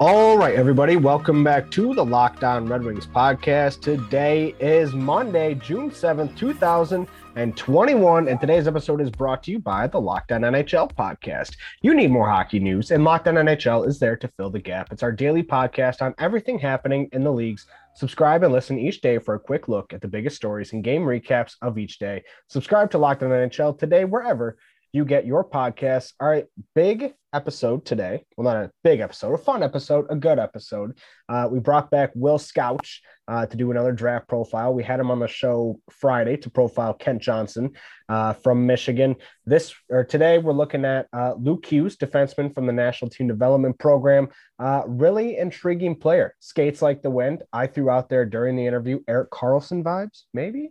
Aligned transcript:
All 0.00 0.38
right, 0.38 0.54
everybody, 0.54 0.96
welcome 0.96 1.44
back 1.44 1.70
to 1.72 1.92
the 1.92 2.02
Locked 2.02 2.42
On 2.42 2.64
Red 2.64 2.82
Wings 2.82 3.06
podcast. 3.06 3.82
Today 3.82 4.54
is 4.58 4.94
Monday, 4.94 5.52
June 5.56 5.90
7th, 5.90 6.34
2021, 6.38 8.28
and 8.28 8.40
today's 8.40 8.66
episode 8.66 9.02
is 9.02 9.10
brought 9.10 9.42
to 9.42 9.50
you 9.50 9.58
by 9.58 9.86
the 9.86 10.00
Locked 10.00 10.32
On 10.32 10.40
NHL 10.40 10.90
podcast. 10.94 11.54
You 11.82 11.92
need 11.92 12.10
more 12.10 12.26
hockey 12.26 12.60
news, 12.60 12.92
and 12.92 13.04
Locked 13.04 13.28
On 13.28 13.34
NHL 13.34 13.86
is 13.86 13.98
there 13.98 14.16
to 14.16 14.28
fill 14.38 14.48
the 14.48 14.58
gap. 14.58 14.90
It's 14.90 15.02
our 15.02 15.12
daily 15.12 15.42
podcast 15.42 16.00
on 16.00 16.14
everything 16.16 16.58
happening 16.58 17.10
in 17.12 17.22
the 17.22 17.30
leagues. 17.30 17.66
Subscribe 17.92 18.42
and 18.42 18.54
listen 18.54 18.78
each 18.78 19.02
day 19.02 19.18
for 19.18 19.34
a 19.34 19.38
quick 19.38 19.68
look 19.68 19.92
at 19.92 20.00
the 20.00 20.08
biggest 20.08 20.36
stories 20.36 20.72
and 20.72 20.82
game 20.82 21.02
recaps 21.02 21.56
of 21.60 21.76
each 21.76 21.98
day. 21.98 22.24
Subscribe 22.46 22.90
to 22.92 22.98
Locked 22.98 23.22
On 23.22 23.28
NHL 23.28 23.78
today, 23.78 24.06
wherever 24.06 24.56
you 24.92 25.04
get 25.04 25.26
your 25.26 25.44
podcasts. 25.44 26.12
All 26.20 26.28
right, 26.28 26.46
big 26.74 27.14
episode 27.32 27.84
today. 27.84 28.24
Well, 28.36 28.52
not 28.52 28.64
a 28.64 28.70
big 28.82 29.00
episode, 29.00 29.34
a 29.34 29.38
fun 29.38 29.62
episode, 29.62 30.06
a 30.10 30.16
good 30.16 30.38
episode. 30.38 30.98
Uh, 31.28 31.48
we 31.50 31.60
brought 31.60 31.90
back 31.90 32.10
Will 32.14 32.38
Scouch 32.38 33.00
uh, 33.28 33.46
to 33.46 33.56
do 33.56 33.70
another 33.70 33.92
draft 33.92 34.28
profile. 34.28 34.74
We 34.74 34.82
had 34.82 34.98
him 34.98 35.10
on 35.10 35.20
the 35.20 35.28
show 35.28 35.78
Friday 35.90 36.36
to 36.38 36.50
profile 36.50 36.92
Kent 36.94 37.22
Johnson 37.22 37.70
uh, 38.08 38.32
from 38.32 38.66
Michigan. 38.66 39.16
This 39.46 39.72
or 39.88 40.04
today, 40.04 40.38
we're 40.38 40.52
looking 40.52 40.84
at 40.84 41.06
uh, 41.12 41.34
Luke 41.38 41.64
Hughes, 41.64 41.96
defenseman 41.96 42.52
from 42.52 42.66
the 42.66 42.72
National 42.72 43.10
Team 43.10 43.28
Development 43.28 43.78
Program. 43.78 44.28
Uh, 44.58 44.82
really 44.86 45.38
intriguing 45.38 45.94
player. 45.94 46.34
Skates 46.40 46.82
like 46.82 47.02
the 47.02 47.10
wind. 47.10 47.44
I 47.52 47.66
threw 47.66 47.90
out 47.90 48.08
there 48.08 48.26
during 48.26 48.56
the 48.56 48.66
interview 48.66 49.00
Erik 49.06 49.30
Karlsson 49.30 49.84
vibes, 49.84 50.22
maybe 50.34 50.70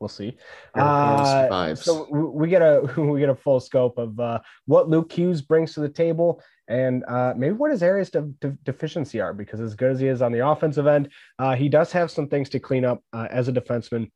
we'll 0.00 0.08
see. 0.08 0.36
Uh, 0.74 1.74
so 1.74 2.08
we 2.10 2.48
get 2.48 2.62
a 2.62 2.92
we 3.00 3.20
get 3.20 3.28
a 3.28 3.34
full 3.34 3.60
scope 3.60 3.98
of 3.98 4.18
uh, 4.18 4.40
what 4.66 4.88
Luke 4.88 5.12
Hughes 5.12 5.42
brings 5.42 5.74
to 5.74 5.80
the 5.80 5.88
table, 5.88 6.42
and 6.68 7.04
uh, 7.08 7.34
maybe 7.36 7.54
what 7.54 7.70
his 7.70 7.82
areas 7.82 8.14
of 8.14 8.38
de- 8.40 8.56
deficiency 8.64 9.20
are. 9.20 9.32
Because 9.32 9.60
as 9.60 9.74
good 9.74 9.92
as 9.92 10.00
he 10.00 10.06
is 10.06 10.22
on 10.22 10.32
the 10.32 10.46
offensive 10.46 10.86
end, 10.86 11.10
uh, 11.38 11.54
he 11.54 11.68
does 11.68 11.92
have 11.92 12.10
some 12.10 12.28
things 12.28 12.48
to 12.50 12.60
clean 12.60 12.84
up 12.84 13.02
uh, 13.12 13.28
as 13.30 13.48
a 13.48 13.52
defenseman 13.52 14.10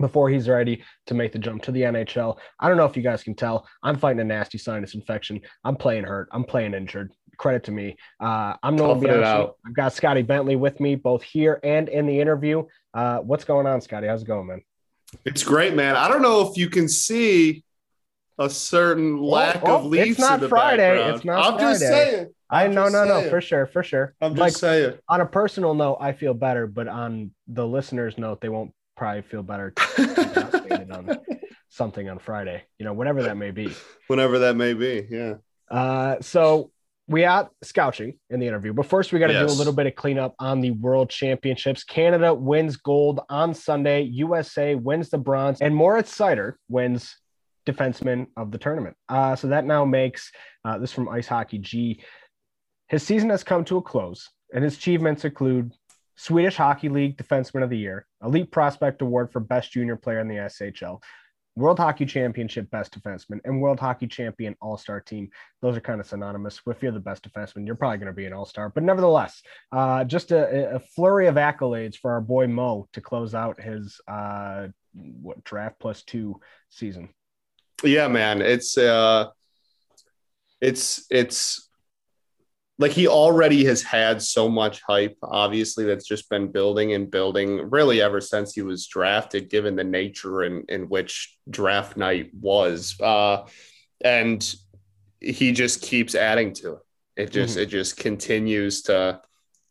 before 0.00 0.28
he's 0.28 0.48
ready 0.48 0.82
to 1.06 1.14
make 1.14 1.32
the 1.32 1.38
jump 1.38 1.62
to 1.62 1.72
the 1.72 1.82
NHL. 1.82 2.38
I 2.60 2.68
don't 2.68 2.76
know 2.76 2.84
if 2.84 2.96
you 2.96 3.02
guys 3.02 3.22
can 3.22 3.34
tell. 3.34 3.66
I'm 3.82 3.98
fighting 3.98 4.20
a 4.20 4.24
nasty 4.24 4.58
sinus 4.58 4.94
infection. 4.94 5.40
I'm 5.64 5.76
playing 5.76 6.04
hurt. 6.04 6.28
I'm 6.32 6.44
playing 6.44 6.74
injured. 6.74 7.12
Credit 7.36 7.64
to 7.64 7.72
me. 7.72 7.96
Uh, 8.20 8.54
I'm 8.62 8.76
Bianchi. 9.00 9.52
I've 9.66 9.74
got 9.74 9.92
Scotty 9.92 10.22
Bentley 10.22 10.56
with 10.56 10.80
me 10.80 10.94
both 10.96 11.22
here 11.22 11.60
and 11.62 11.88
in 11.88 12.06
the 12.06 12.20
interview. 12.20 12.64
Uh, 12.94 13.18
what's 13.18 13.44
going 13.44 13.66
on, 13.66 13.80
Scotty? 13.80 14.08
How's 14.08 14.22
it 14.22 14.26
going, 14.26 14.46
man? 14.46 14.62
It's 15.24 15.42
great, 15.42 15.74
man. 15.74 15.96
I 15.96 16.08
don't 16.08 16.22
know 16.22 16.48
if 16.50 16.56
you 16.56 16.68
can 16.68 16.88
see 16.88 17.64
a 18.38 18.48
certain 18.48 19.18
lack 19.18 19.62
oh, 19.64 19.66
oh, 19.66 19.76
of 19.76 19.84
leaves. 19.86 20.10
It's 20.10 20.20
not 20.20 20.42
Friday. 20.48 20.96
Background. 20.96 21.16
It's 21.16 21.24
not. 21.24 21.38
I'm 21.38 21.58
Friday. 21.58 21.72
just 21.72 21.80
saying. 21.80 22.34
I'm 22.50 22.70
i 22.70 22.72
know, 22.72 22.84
no, 22.84 23.04
saying. 23.04 23.24
no, 23.24 23.30
for 23.30 23.40
sure, 23.40 23.66
for 23.66 23.82
sure. 23.82 24.14
I'm 24.20 24.32
just 24.32 24.40
like, 24.40 24.52
saying. 24.54 24.98
On 25.08 25.20
a 25.20 25.26
personal 25.26 25.74
note, 25.74 25.98
I 26.00 26.12
feel 26.12 26.34
better, 26.34 26.66
but 26.66 26.88
on 26.88 27.32
the 27.46 27.66
listeners' 27.66 28.16
note, 28.16 28.40
they 28.40 28.48
won't 28.48 28.72
probably 28.96 29.22
feel 29.22 29.42
better 29.42 29.74
on 30.90 31.18
something 31.68 32.08
on 32.08 32.18
Friday. 32.18 32.62
You 32.78 32.86
know, 32.86 32.94
whatever 32.94 33.22
that 33.24 33.36
may 33.36 33.50
be. 33.50 33.74
Whenever 34.06 34.38
that 34.40 34.56
may 34.56 34.72
be, 34.72 35.06
yeah. 35.10 35.34
Uh, 35.70 36.16
so 36.20 36.70
we 37.08 37.24
are 37.24 37.50
scouching 37.62 38.18
in 38.28 38.38
the 38.38 38.46
interview, 38.46 38.74
but 38.74 38.84
first 38.84 39.12
we 39.12 39.18
got 39.18 39.28
to 39.28 39.32
yes. 39.32 39.50
do 39.50 39.56
a 39.56 39.56
little 39.56 39.72
bit 39.72 39.86
of 39.86 39.94
cleanup 39.94 40.34
on 40.38 40.60
the 40.60 40.72
World 40.72 41.08
Championships. 41.08 41.82
Canada 41.82 42.34
wins 42.34 42.76
gold 42.76 43.20
on 43.30 43.54
Sunday. 43.54 44.02
USA 44.02 44.74
wins 44.74 45.08
the 45.08 45.16
bronze, 45.16 45.62
and 45.62 45.74
Moritz 45.74 46.16
Seider 46.16 46.54
wins 46.68 47.16
defenseman 47.66 48.26
of 48.36 48.50
the 48.50 48.58
tournament. 48.58 48.94
Uh, 49.08 49.34
so 49.34 49.48
that 49.48 49.64
now 49.64 49.86
makes 49.86 50.30
uh, 50.66 50.78
this 50.78 50.92
from 50.92 51.08
Ice 51.08 51.26
Hockey 51.26 51.58
G. 51.58 52.02
His 52.88 53.02
season 53.02 53.30
has 53.30 53.42
come 53.42 53.64
to 53.64 53.78
a 53.78 53.82
close, 53.82 54.28
and 54.54 54.62
his 54.62 54.76
achievements 54.76 55.24
include 55.24 55.72
Swedish 56.16 56.56
Hockey 56.56 56.90
League 56.90 57.16
Defenseman 57.16 57.62
of 57.62 57.70
the 57.70 57.78
Year, 57.78 58.06
Elite 58.22 58.50
Prospect 58.50 59.00
Award 59.00 59.32
for 59.32 59.40
Best 59.40 59.72
Junior 59.72 59.96
Player 59.96 60.20
in 60.20 60.28
the 60.28 60.34
SHL, 60.34 61.00
World 61.58 61.78
Hockey 61.78 62.06
Championship 62.06 62.70
best 62.70 62.98
defenseman 62.98 63.40
and 63.44 63.60
World 63.60 63.80
Hockey 63.80 64.06
Champion 64.06 64.54
All 64.60 64.76
Star 64.76 65.00
team. 65.00 65.28
Those 65.60 65.76
are 65.76 65.80
kind 65.80 66.00
of 66.00 66.06
synonymous. 66.06 66.60
If 66.66 66.82
you're 66.82 66.92
the 66.92 67.00
best 67.00 67.28
defenseman, 67.28 67.66
you're 67.66 67.74
probably 67.74 67.98
going 67.98 68.06
to 68.06 68.12
be 68.12 68.26
an 68.26 68.32
All 68.32 68.46
Star. 68.46 68.70
But 68.70 68.84
nevertheless, 68.84 69.42
uh, 69.72 70.04
just 70.04 70.30
a, 70.30 70.76
a, 70.76 70.78
flurry 70.78 71.26
of 71.26 71.34
accolades 71.34 71.96
for 71.96 72.12
our 72.12 72.20
boy 72.20 72.46
Mo 72.46 72.88
to 72.92 73.00
close 73.00 73.34
out 73.34 73.60
his 73.60 74.00
uh, 74.06 74.68
what 74.94 75.42
draft 75.42 75.80
plus 75.80 76.04
two 76.04 76.40
season. 76.68 77.08
Yeah, 77.82 78.06
man, 78.06 78.40
it's 78.40 78.78
uh, 78.78 79.26
it's 80.60 81.06
it's 81.10 81.67
like 82.78 82.92
he 82.92 83.08
already 83.08 83.64
has 83.64 83.82
had 83.82 84.22
so 84.22 84.48
much 84.48 84.80
hype 84.82 85.16
obviously 85.22 85.84
that's 85.84 86.06
just 86.06 86.30
been 86.30 86.50
building 86.50 86.92
and 86.92 87.10
building 87.10 87.68
really 87.70 88.00
ever 88.00 88.20
since 88.20 88.54
he 88.54 88.62
was 88.62 88.86
drafted 88.86 89.50
given 89.50 89.74
the 89.74 89.84
nature 89.84 90.44
in, 90.44 90.64
in 90.68 90.88
which 90.88 91.36
draft 91.50 91.96
night 91.96 92.30
was. 92.40 92.98
Uh, 93.00 93.46
and 94.00 94.54
he 95.20 95.52
just 95.52 95.82
keeps 95.82 96.14
adding 96.14 96.52
to 96.54 96.74
it. 96.74 96.78
It 97.16 97.30
just 97.32 97.54
mm-hmm. 97.54 97.64
it 97.64 97.66
just 97.66 97.96
continues 97.96 98.82
to 98.82 99.20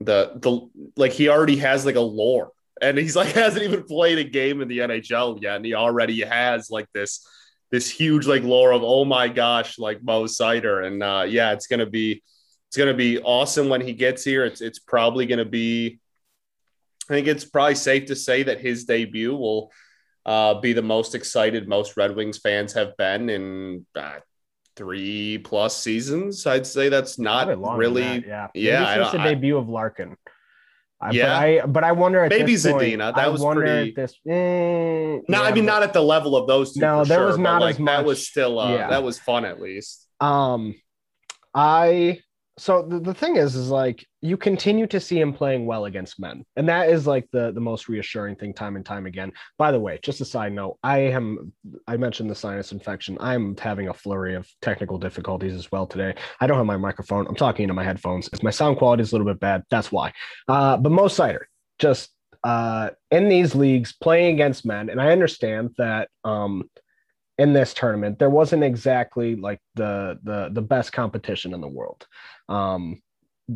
the 0.02 0.34
the 0.36 0.70
like 0.98 1.14
he 1.14 1.30
already 1.30 1.58
has 1.58 1.86
like 1.86 1.96
a 1.96 2.02
lore. 2.02 2.52
And 2.82 2.98
he's 2.98 3.16
like 3.16 3.30
hasn't 3.34 3.64
even 3.64 3.84
played 3.84 4.18
a 4.18 4.26
game 4.26 4.62
in 4.62 4.68
the 4.68 4.80
NHL 4.80 5.42
yet 5.42 5.56
and 5.56 5.66
he 5.66 5.74
already 5.74 6.22
has 6.22 6.70
like 6.70 6.88
this 6.94 7.26
this 7.72 7.90
huge 7.90 8.28
like 8.28 8.44
lore 8.44 8.72
of 8.72 8.84
oh 8.84 9.06
my 9.06 9.30
gosh 9.30 9.80
like 9.80 10.04
Mo 10.04 10.26
Seider 10.26 10.86
and 10.86 11.02
uh 11.02 11.26
yeah 11.28 11.54
it's 11.54 11.68
gonna 11.68 11.86
be 11.86 12.22
it's 12.68 12.78
going 12.78 12.88
to 12.88 12.98
be 12.98 13.20
awesome 13.20 13.70
when 13.70 13.82
he 13.82 13.94
gets 13.94 14.24
here. 14.24 14.46
It's 14.46 14.62
it's 14.62 14.80
probably 14.80 15.26
going 15.26 15.40
to 15.40 15.46
be. 15.46 16.00
I 17.10 17.14
think 17.14 17.28
it's 17.28 17.46
probably 17.46 17.76
safe 17.76 18.08
to 18.08 18.16
say 18.16 18.44
that 18.44 18.60
his 18.60 18.84
debut 18.84 19.34
will 19.34 19.72
uh, 20.26 20.56
be 20.56 20.74
the 20.74 20.82
most 20.82 21.16
excited 21.16 21.68
most 21.70 21.96
Red 21.96 22.14
Wings 22.16 22.38
fans 22.38 22.74
have 22.74 22.98
been 22.98 23.30
in 23.30 23.86
uh, 23.96 24.20
three 24.76 25.38
plus 25.38 25.78
seasons. 25.78 26.46
I'd 26.46 26.68
say 26.68 26.90
that's 26.90 27.18
not 27.18 27.48
really. 27.78 28.20
That, 28.20 28.28
yeah, 28.28 28.48
yeah. 28.54 28.84
Maybe 28.84 29.02
it's 29.02 29.12
the 29.14 29.18
debut 29.20 29.58
of 29.58 29.70
Larkin. 29.70 30.18
yeah, 31.12 31.26
but 31.26 31.32
I 31.32 31.66
but 31.68 31.84
I 31.86 31.92
wonder 31.94 32.26
at 32.26 32.30
maybe 32.32 32.56
Zadina. 32.56 33.16
That 33.16 33.18
I 33.18 33.30
was 33.30 33.42
pretty. 33.42 33.92
This, 33.92 34.14
eh, 34.28 34.34
no, 34.34 35.24
yeah, 35.30 35.42
I 35.42 35.54
mean 35.54 35.66
but, 35.66 35.72
not 35.72 35.84
at 35.84 35.94
the 35.94 36.04
level 36.04 36.36
of 36.36 36.48
those 36.48 36.74
two. 36.74 36.82
No, 36.82 37.06
there 37.06 37.20
sure, 37.20 37.28
was 37.28 37.38
not 37.38 37.62
like, 37.62 37.76
as 37.76 37.80
much. 37.80 37.98
That 37.98 38.06
was 38.06 38.28
still 38.28 38.60
uh, 38.60 38.76
yeah. 38.76 38.90
that 38.90 39.04
was 39.04 39.18
fun 39.18 39.46
at 39.46 39.62
least. 39.62 40.06
Um, 40.20 40.76
I 41.56 42.20
so 42.58 42.82
the, 42.82 43.00
the 43.00 43.14
thing 43.14 43.36
is 43.36 43.56
is 43.56 43.70
like 43.70 44.06
you 44.22 44.36
continue 44.36 44.88
to 44.88 45.00
see 45.00 45.20
him 45.20 45.32
playing 45.32 45.66
well 45.66 45.86
against 45.86 46.20
men. 46.20 46.44
And 46.56 46.68
that 46.70 46.90
is 46.90 47.06
like 47.06 47.28
the 47.32 47.52
the 47.52 47.62
most 47.62 47.88
reassuring 47.88 48.36
thing 48.36 48.54
time 48.54 48.76
and 48.76 48.86
time 48.86 49.06
again. 49.06 49.32
By 49.58 49.72
the 49.72 49.80
way 49.80 50.00
just 50.02 50.22
a 50.22 50.26
side 50.26 50.54
note 50.54 50.78
i 50.84 51.00
am 51.00 51.52
i 51.88 51.98
mentioned 51.98 52.30
the 52.30 52.36
sinus 52.36 52.72
infection. 52.72 53.18
I'm 53.20 53.56
having 53.58 53.90
a 53.90 53.94
flurry 53.94 54.36
of 54.36 54.50
technical 54.62 54.98
difficulties 54.98 55.54
as 55.54 55.72
well 55.72 55.86
today. 55.86 56.16
I 56.40 56.48
don't 56.48 56.58
have 56.58 56.66
my 56.66 56.78
microphone. 56.78 57.28
I'm 57.28 57.36
talking 57.36 57.64
into 57.64 57.74
my 57.74 57.84
headphones. 57.84 58.30
If 58.34 58.42
my 58.44 58.52
sound 58.52 58.78
quality 58.78 59.04
is 59.04 59.12
a 59.12 59.16
little 59.16 59.32
bit 59.32 59.40
bad 59.40 59.64
that's 59.70 59.92
why. 59.92 60.14
Uh 60.48 60.78
but 60.78 60.92
most 60.92 61.18
Seider 61.18 61.46
just 61.80 62.10
uh 62.44 62.90
in 63.12 63.30
these 63.30 63.56
leagues 63.56 63.94
playing 63.94 64.34
against 64.36 64.66
men 64.66 64.90
and 64.90 65.02
i 65.02 65.12
understand 65.12 65.72
that 65.78 66.08
um 66.24 66.70
in 67.38 67.54
this 67.54 67.74
tournament 67.74 68.20
there 68.20 68.30
wasn't 68.30 68.64
exactly 68.64 69.36
like 69.36 69.60
the 69.76 70.20
the 70.24 70.50
the 70.52 70.62
best 70.62 70.92
competition 70.94 71.54
in 71.54 71.62
the 71.62 71.68
world. 71.68 72.06
Um 72.50 73.02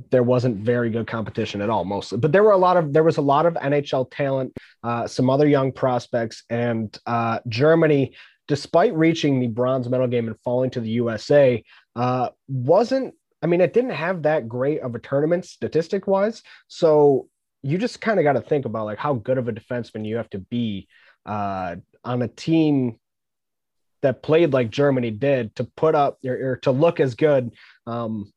there 0.10 0.24
wasn't 0.24 0.58
very 0.58 0.90
good 0.90 1.06
competition 1.06 1.62
at 1.62 1.70
all 1.70 1.84
mostly 1.84 2.18
but 2.18 2.32
there 2.32 2.44
were 2.44 2.52
a 2.52 2.58
lot 2.58 2.78
of 2.78 2.94
there 2.94 3.04
was 3.04 3.18
a 3.18 3.22
lot 3.22 3.46
of 3.46 3.56
nhl 3.56 4.08
talent 4.10 4.54
uh, 4.84 5.06
some 5.06 5.30
other 5.30 5.48
young 5.48 5.72
prospects 5.72 6.44
and 6.50 6.98
uh, 7.06 7.40
germany 7.50 8.16
despite 8.48 8.94
reaching 8.96 9.40
the 9.40 9.48
bronze 9.48 9.90
medal 9.90 10.08
game 10.08 10.28
and 10.28 10.40
falling 10.46 10.70
to 10.70 10.80
the 10.80 10.90
usa 10.90 11.62
uh, 11.98 12.30
wasn't 12.48 13.14
i 13.42 13.48
mean 13.48 13.60
it 13.60 13.74
didn't 13.74 13.92
have 13.92 14.24
that 14.24 14.48
great 14.48 14.80
of 14.80 14.96
a 14.96 15.00
tournament 15.00 15.44
statistic 15.44 16.08
wise 16.08 16.42
so 16.70 17.28
you 17.64 17.78
just 17.78 18.02
kind 18.02 18.20
of 18.20 18.24
got 18.24 18.34
to 18.34 18.42
think 18.42 18.66
about 18.66 18.86
like 18.86 18.98
how 18.98 19.14
good 19.14 19.38
of 19.38 19.48
a 19.48 19.54
defenseman 19.54 20.06
you 20.06 20.16
have 20.16 20.30
to 20.30 20.40
be 20.40 20.88
uh, 21.26 21.76
on 22.04 22.22
a 22.22 22.28
team 22.28 22.98
that 24.02 24.24
played 24.24 24.54
like 24.54 24.70
Germany 24.70 25.12
did 25.12 25.56
to 25.56 25.64
put 25.64 25.96
up 25.96 26.20
or, 26.26 26.52
or 26.52 26.56
to 26.58 26.72
look 26.72 27.00
as 27.00 27.16
good 27.16 27.52
um, 27.88 28.32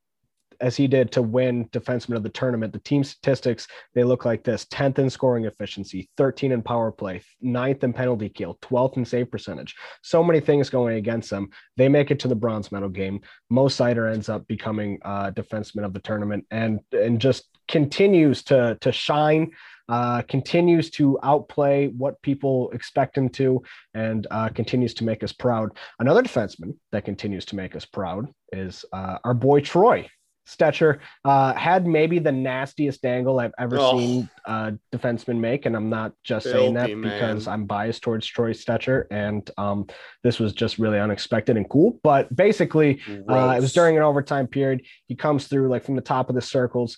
as 0.59 0.75
he 0.75 0.87
did 0.87 1.11
to 1.11 1.21
win 1.21 1.67
defenseman 1.69 2.15
of 2.15 2.23
the 2.23 2.29
tournament. 2.29 2.73
The 2.73 2.79
team 2.79 3.03
statistics, 3.03 3.67
they 3.93 4.03
look 4.03 4.25
like 4.25 4.43
this 4.43 4.65
10th 4.65 4.99
in 4.99 5.09
scoring 5.09 5.45
efficiency, 5.45 6.09
13 6.17 6.51
in 6.51 6.61
power 6.61 6.91
play, 6.91 7.21
9th 7.43 7.83
in 7.83 7.93
penalty 7.93 8.29
kill, 8.29 8.57
12th 8.61 8.97
in 8.97 9.05
save 9.05 9.31
percentage. 9.31 9.75
So 10.01 10.23
many 10.23 10.39
things 10.39 10.69
going 10.69 10.97
against 10.97 11.29
them. 11.29 11.49
They 11.77 11.89
make 11.89 12.11
it 12.11 12.19
to 12.19 12.27
the 12.27 12.35
bronze 12.35 12.71
medal 12.71 12.89
game. 12.89 13.21
Mo 13.49 13.65
Seider 13.65 14.11
ends 14.11 14.29
up 14.29 14.47
becoming 14.47 14.99
uh, 15.03 15.31
defenseman 15.31 15.85
of 15.85 15.93
the 15.93 15.99
tournament 15.99 16.45
and 16.51 16.79
and 16.91 17.19
just 17.19 17.54
continues 17.67 18.43
to 18.43 18.77
to 18.81 18.91
shine 18.91 19.51
uh, 19.87 20.21
continues 20.23 20.89
to 20.89 21.19
outplay 21.23 21.87
what 21.89 22.21
people 22.21 22.71
expect 22.71 23.17
him 23.17 23.29
to 23.29 23.61
and 23.93 24.27
uh, 24.31 24.49
continues 24.49 24.93
to 24.95 25.03
make 25.03 25.23
us 25.23 25.31
proud. 25.31 25.69
Another 25.99 26.23
defenseman 26.23 26.75
that 26.91 27.05
continues 27.05 27.45
to 27.45 27.55
make 27.55 27.75
us 27.75 27.85
proud 27.85 28.27
is 28.51 28.83
uh, 28.93 29.19
our 29.23 29.33
boy 29.33 29.61
Troy. 29.61 30.07
Stecher 30.47 30.99
uh, 31.23 31.53
had 31.53 31.87
maybe 31.87 32.19
the 32.19 32.31
nastiest 32.31 33.03
angle 33.05 33.39
I've 33.39 33.53
ever 33.57 33.77
oh. 33.79 33.97
seen 33.97 34.29
uh, 34.45 34.71
defenseman 34.93 35.39
make, 35.39 35.65
and 35.65 35.75
I'm 35.75 35.89
not 35.89 36.13
just 36.23 36.45
Filthy, 36.45 36.59
saying 36.59 36.73
that 36.75 37.01
because 37.01 37.47
man. 37.47 37.53
I'm 37.53 37.65
biased 37.65 38.03
towards 38.03 38.27
Troy 38.27 38.53
Stecher, 38.53 39.05
and 39.09 39.49
um, 39.57 39.87
this 40.23 40.39
was 40.39 40.53
just 40.53 40.77
really 40.77 40.99
unexpected 40.99 41.57
and 41.57 41.67
cool. 41.69 41.99
But 42.03 42.33
basically, 42.35 43.01
uh, 43.29 43.55
it 43.57 43.61
was 43.61 43.73
during 43.73 43.97
an 43.97 44.03
overtime 44.03 44.47
period. 44.47 44.83
He 45.07 45.15
comes 45.15 45.47
through 45.47 45.69
like 45.69 45.83
from 45.83 45.95
the 45.95 46.01
top 46.01 46.29
of 46.29 46.35
the 46.35 46.41
circles, 46.41 46.97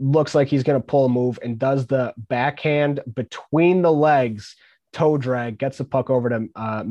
looks 0.00 0.34
like 0.34 0.48
he's 0.48 0.64
going 0.64 0.80
to 0.80 0.86
pull 0.86 1.06
a 1.06 1.08
move, 1.08 1.38
and 1.42 1.58
does 1.58 1.86
the 1.86 2.14
backhand 2.16 3.00
between 3.14 3.82
the 3.82 3.92
legs 3.92 4.56
toe 4.92 5.18
drag, 5.18 5.58
gets 5.58 5.78
the 5.78 5.84
puck 5.84 6.10
over 6.10 6.28
to 6.28 6.48
uh, 6.56 6.84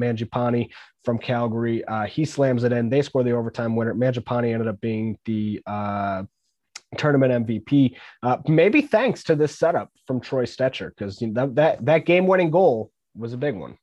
from 1.03 1.17
Calgary. 1.17 1.85
Uh, 1.85 2.05
he 2.05 2.25
slams 2.25 2.63
it 2.63 2.71
in. 2.71 2.89
They 2.89 3.01
score 3.01 3.23
the 3.23 3.31
overtime 3.31 3.75
winner. 3.75 3.94
Mangiapane 3.94 4.53
ended 4.53 4.67
up 4.67 4.81
being 4.81 5.17
the 5.25 5.61
uh, 5.65 6.23
tournament 6.97 7.47
MVP. 7.47 7.95
Uh, 8.23 8.38
maybe 8.47 8.81
thanks 8.81 9.23
to 9.23 9.35
this 9.35 9.57
setup 9.57 9.89
from 10.05 10.19
Troy 10.19 10.45
Stecher, 10.45 10.89
because 10.89 11.21
you 11.21 11.27
know, 11.27 11.47
that 11.47 11.55
that, 11.55 11.85
that 11.85 12.05
game 12.05 12.27
winning 12.27 12.51
goal 12.51 12.91
was 13.15 13.33
a 13.33 13.38
big 13.38 13.55
one. 13.55 13.77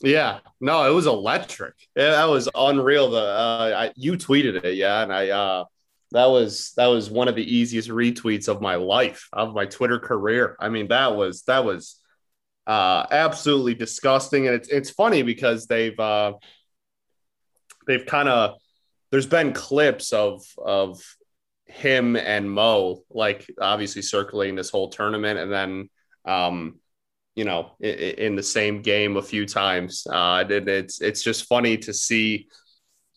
Yeah, 0.00 0.40
no, 0.60 0.90
it 0.90 0.94
was 0.94 1.06
electric. 1.06 1.74
Yeah, 1.96 2.10
that 2.10 2.28
was 2.28 2.48
unreal. 2.54 3.10
The 3.10 3.20
uh, 3.20 3.72
I, 3.76 3.92
you 3.96 4.14
tweeted 4.14 4.64
it, 4.64 4.74
yeah, 4.74 5.02
and 5.02 5.12
I 5.12 5.28
uh, 5.30 5.64
that 6.12 6.26
was 6.26 6.72
that 6.76 6.86
was 6.86 7.10
one 7.10 7.28
of 7.28 7.36
the 7.36 7.56
easiest 7.56 7.88
retweets 7.88 8.48
of 8.48 8.60
my 8.60 8.74
life 8.74 9.28
of 9.32 9.54
my 9.54 9.66
Twitter 9.66 9.98
career. 9.98 10.56
I 10.60 10.68
mean, 10.68 10.88
that 10.88 11.16
was 11.16 11.42
that 11.42 11.64
was 11.64 12.00
uh, 12.66 13.06
absolutely 13.10 13.74
disgusting. 13.74 14.46
And 14.46 14.56
it's 14.56 14.68
it's 14.68 14.90
funny 14.90 15.22
because 15.22 15.66
they've 15.66 15.98
uh, 15.98 16.34
they've 17.86 18.06
kind 18.06 18.28
of 18.28 18.56
there's 19.10 19.26
been 19.26 19.52
clips 19.52 20.12
of 20.12 20.44
of 20.58 21.02
him 21.66 22.16
and 22.16 22.50
Mo 22.50 23.02
like 23.10 23.46
obviously 23.60 24.02
circulating 24.02 24.54
this 24.54 24.70
whole 24.70 24.88
tournament, 24.88 25.38
and 25.38 25.52
then 25.52 25.90
um, 26.24 26.80
you 27.34 27.44
know 27.44 27.72
in, 27.80 27.94
in 27.94 28.36
the 28.36 28.42
same 28.42 28.82
game 28.82 29.16
a 29.16 29.22
few 29.22 29.46
times. 29.46 30.06
Uh, 30.10 30.44
it, 30.48 30.68
it's 30.68 31.00
it's 31.00 31.22
just 31.22 31.46
funny 31.46 31.76
to 31.78 31.92
see 31.92 32.48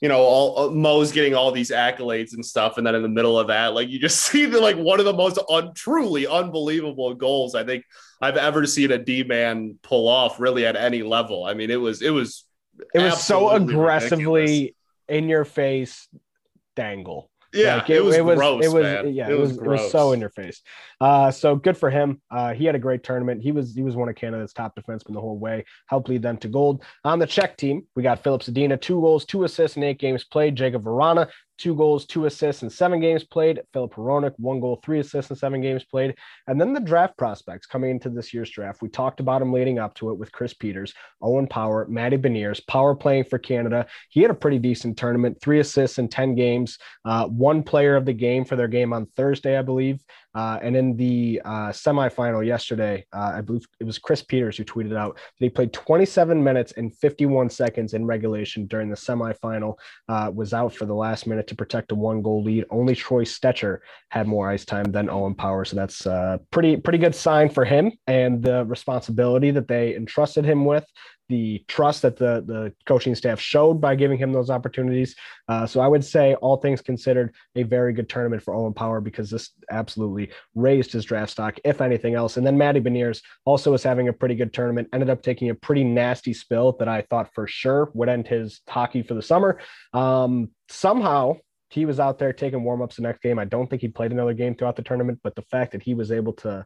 you 0.01 0.09
know, 0.09 0.19
all 0.19 0.69
Mo's 0.69 1.11
getting 1.11 1.33
all 1.33 1.51
these 1.51 1.71
accolades 1.71 2.33
and 2.33 2.45
stuff, 2.45 2.77
and 2.77 2.85
then 2.85 2.93
in 2.93 3.01
the 3.01 3.09
middle 3.09 3.39
of 3.39 3.47
that, 3.47 3.73
like 3.73 3.89
you 3.89 3.99
just 3.99 4.21
see 4.25 4.45
the 4.45 4.59
like 4.59 4.77
one 4.77 4.99
of 4.99 5.05
the 5.05 5.13
most 5.13 5.39
untruly 5.49 6.27
unbelievable 6.27 7.13
goals 7.15 7.55
I 7.55 7.63
think 7.63 7.83
I've 8.21 8.37
ever 8.37 8.65
seen 8.65 8.91
a 8.91 8.97
D 8.97 9.23
man 9.23 9.77
pull 9.83 10.07
off, 10.07 10.39
really 10.39 10.65
at 10.65 10.75
any 10.75 11.03
level. 11.03 11.45
I 11.45 11.53
mean, 11.53 11.69
it 11.69 11.79
was 11.79 12.01
it 12.01 12.09
was 12.09 12.45
it 12.93 12.99
was 12.99 13.23
so 13.23 13.49
aggressively 13.51 14.41
ridiculous. 14.41 14.73
in 15.09 15.29
your 15.29 15.45
face 15.45 16.07
dangle. 16.75 17.29
Yeah, 17.53 17.77
like 17.77 17.89
it, 17.89 17.97
it, 17.97 18.03
was 18.03 18.15
it 18.15 18.25
was 18.25 18.37
gross, 18.37 18.65
it 18.65 18.73
was 18.73 18.83
man. 18.83 19.13
yeah, 19.13 19.27
it, 19.27 19.33
it 19.33 19.39
was, 19.39 19.53
was 19.53 19.59
it 19.59 19.67
was 19.67 19.91
so 19.91 20.11
in 20.11 20.19
your 20.19 20.29
face. 20.29 20.61
Uh, 20.99 21.31
so 21.31 21.55
good 21.55 21.77
for 21.77 21.89
him. 21.89 22.21
Uh, 22.29 22.53
he 22.53 22.65
had 22.65 22.75
a 22.75 22.79
great 22.79 23.03
tournament. 23.03 23.41
He 23.41 23.51
was 23.51 23.73
he 23.73 23.83
was 23.83 23.95
one 23.95 24.09
of 24.09 24.15
Canada's 24.15 24.53
top 24.53 24.75
defensemen 24.75 25.13
the 25.13 25.21
whole 25.21 25.37
way. 25.37 25.63
Helped 25.87 26.09
lead 26.09 26.21
them 26.21 26.37
to 26.37 26.49
gold. 26.49 26.83
On 27.03 27.19
the 27.19 27.25
Czech 27.25 27.55
team, 27.55 27.85
we 27.95 28.03
got 28.03 28.21
Filip 28.21 28.41
Zadina, 28.41 28.79
two 28.79 28.99
goals, 28.99 29.25
two 29.25 29.43
assists 29.45 29.77
in 29.77 29.83
eight 29.83 29.99
games 29.99 30.25
played. 30.25 30.55
Jakub 30.55 30.83
Vrana, 30.83 31.29
two 31.57 31.75
goals, 31.75 32.05
two 32.05 32.25
assists 32.25 32.63
in 32.63 32.69
seven 32.69 32.99
games 32.99 33.23
played. 33.23 33.61
Filip 33.73 33.93
Hronek, 33.93 34.33
one 34.37 34.59
goal, 34.59 34.79
three 34.83 34.99
assists 34.99 35.31
in 35.31 35.37
seven 35.37 35.61
games 35.61 35.83
played. 35.83 36.15
And 36.47 36.59
then 36.59 36.73
the 36.73 36.79
draft 36.79 37.17
prospects 37.17 37.67
coming 37.67 37.91
into 37.91 38.09
this 38.09 38.33
year's 38.33 38.49
draft. 38.49 38.81
We 38.81 38.89
talked 38.89 39.19
about 39.19 39.41
him 39.41 39.51
leading 39.51 39.79
up 39.79 39.93
to 39.95 40.11
it 40.11 40.17
with 40.17 40.31
Chris 40.31 40.53
Peters, 40.53 40.93
Owen 41.21 41.47
Power, 41.47 41.87
Matty 41.89 42.17
Beniers, 42.17 42.65
Power 42.67 42.95
playing 42.95 43.25
for 43.25 43.37
Canada. 43.37 43.87
He 44.09 44.21
had 44.21 44.31
a 44.31 44.35
pretty 44.35 44.59
decent 44.59 44.97
tournament, 44.97 45.39
three 45.41 45.59
assists 45.59 45.99
in 45.99 46.07
10 46.07 46.35
games, 46.35 46.77
uh, 47.05 47.27
one 47.27 47.63
player 47.63 47.95
of 47.95 48.05
the 48.05 48.13
game 48.13 48.45
for 48.45 48.55
their 48.55 48.67
game 48.67 48.93
on 48.93 49.05
Thursday, 49.07 49.57
I 49.57 49.61
believe. 49.61 50.01
Uh, 50.37 50.59
and 50.61 50.77
in 50.77 50.95
the 50.95 51.41
uh, 51.45 51.69
semifinal 51.69 52.45
yesterday, 52.45 53.03
uh, 53.11 53.31
I 53.33 53.41
believe 53.41 53.65
it 53.79 53.85
was 53.85 53.97
Chris 53.97 54.21
Peters 54.21 54.55
who 54.55 54.63
tweeted 54.63 54.95
out 54.95 55.15
that 55.15 55.45
he 55.45 55.49
played 55.49 55.73
27 55.73 56.43
minutes 56.43 56.73
and 56.73 56.95
51 56.95 57.49
seconds 57.49 57.95
in 57.95 58.05
regulation 58.05 58.67
during 58.67 58.87
the 58.87 58.95
semifinal, 58.95 59.73
uh, 60.09 60.31
was 60.31 60.53
out 60.53 60.75
for 60.75 60.85
the 60.85 60.93
last 60.93 61.25
minute 61.25 61.47
to 61.47 61.55
protect 61.55 61.91
a 61.91 61.95
one 61.95 62.21
goal 62.21 62.43
lead. 62.43 62.65
Only 62.69 62.93
Troy 62.93 63.23
Stecher 63.23 63.79
had 64.09 64.27
more 64.27 64.47
ice 64.47 64.63
time 64.63 64.91
than 64.91 65.09
Owen 65.09 65.33
Power. 65.33 65.65
So 65.65 65.75
that's 65.75 66.05
a 66.05 66.11
uh, 66.11 66.37
pretty, 66.51 66.77
pretty 66.77 66.99
good 66.99 67.15
sign 67.15 67.49
for 67.49 67.65
him 67.65 67.91
and 68.05 68.43
the 68.43 68.63
responsibility 68.65 69.49
that 69.49 69.67
they 69.67 69.95
entrusted 69.95 70.45
him 70.45 70.65
with 70.65 70.85
the 71.29 71.63
trust 71.67 72.01
that 72.03 72.17
the 72.17 72.43
the 72.45 72.73
coaching 72.85 73.15
staff 73.15 73.39
showed 73.39 73.81
by 73.81 73.95
giving 73.95 74.17
him 74.17 74.31
those 74.31 74.49
opportunities. 74.49 75.15
Uh, 75.47 75.65
so 75.65 75.79
I 75.79 75.87
would 75.87 76.03
say, 76.03 76.35
all 76.35 76.57
things 76.57 76.81
considered, 76.81 77.33
a 77.55 77.63
very 77.63 77.93
good 77.93 78.09
tournament 78.09 78.43
for 78.43 78.55
Owen 78.55 78.73
Power 78.73 79.01
because 79.01 79.29
this 79.29 79.51
absolutely 79.71 80.31
raised 80.55 80.91
his 80.91 81.05
draft 81.05 81.31
stock, 81.31 81.59
if 81.63 81.81
anything 81.81 82.15
else. 82.15 82.37
And 82.37 82.45
then 82.45 82.57
Matty 82.57 82.79
Beniers 82.79 83.21
also 83.45 83.71
was 83.71 83.83
having 83.83 84.07
a 84.07 84.13
pretty 84.13 84.35
good 84.35 84.53
tournament. 84.53 84.89
Ended 84.93 85.09
up 85.09 85.21
taking 85.21 85.49
a 85.49 85.55
pretty 85.55 85.83
nasty 85.83 86.33
spill 86.33 86.73
that 86.79 86.87
I 86.87 87.01
thought 87.09 87.33
for 87.33 87.47
sure 87.47 87.91
would 87.93 88.09
end 88.09 88.27
his 88.27 88.61
hockey 88.67 89.03
for 89.03 89.13
the 89.13 89.21
summer. 89.21 89.59
Um, 89.93 90.51
somehow 90.69 91.37
he 91.69 91.85
was 91.85 91.99
out 91.99 92.17
there 92.17 92.33
taking 92.33 92.61
warmups 92.61 92.95
the 92.95 93.01
next 93.01 93.21
game. 93.21 93.39
I 93.39 93.45
don't 93.45 93.69
think 93.69 93.81
he 93.81 93.89
played 93.89 94.11
another 94.11 94.33
game 94.33 94.55
throughout 94.55 94.77
the 94.77 94.83
tournament, 94.83 95.19
but 95.23 95.35
the 95.35 95.41
fact 95.43 95.73
that 95.73 95.83
he 95.83 95.93
was 95.93 96.11
able 96.11 96.33
to 96.33 96.65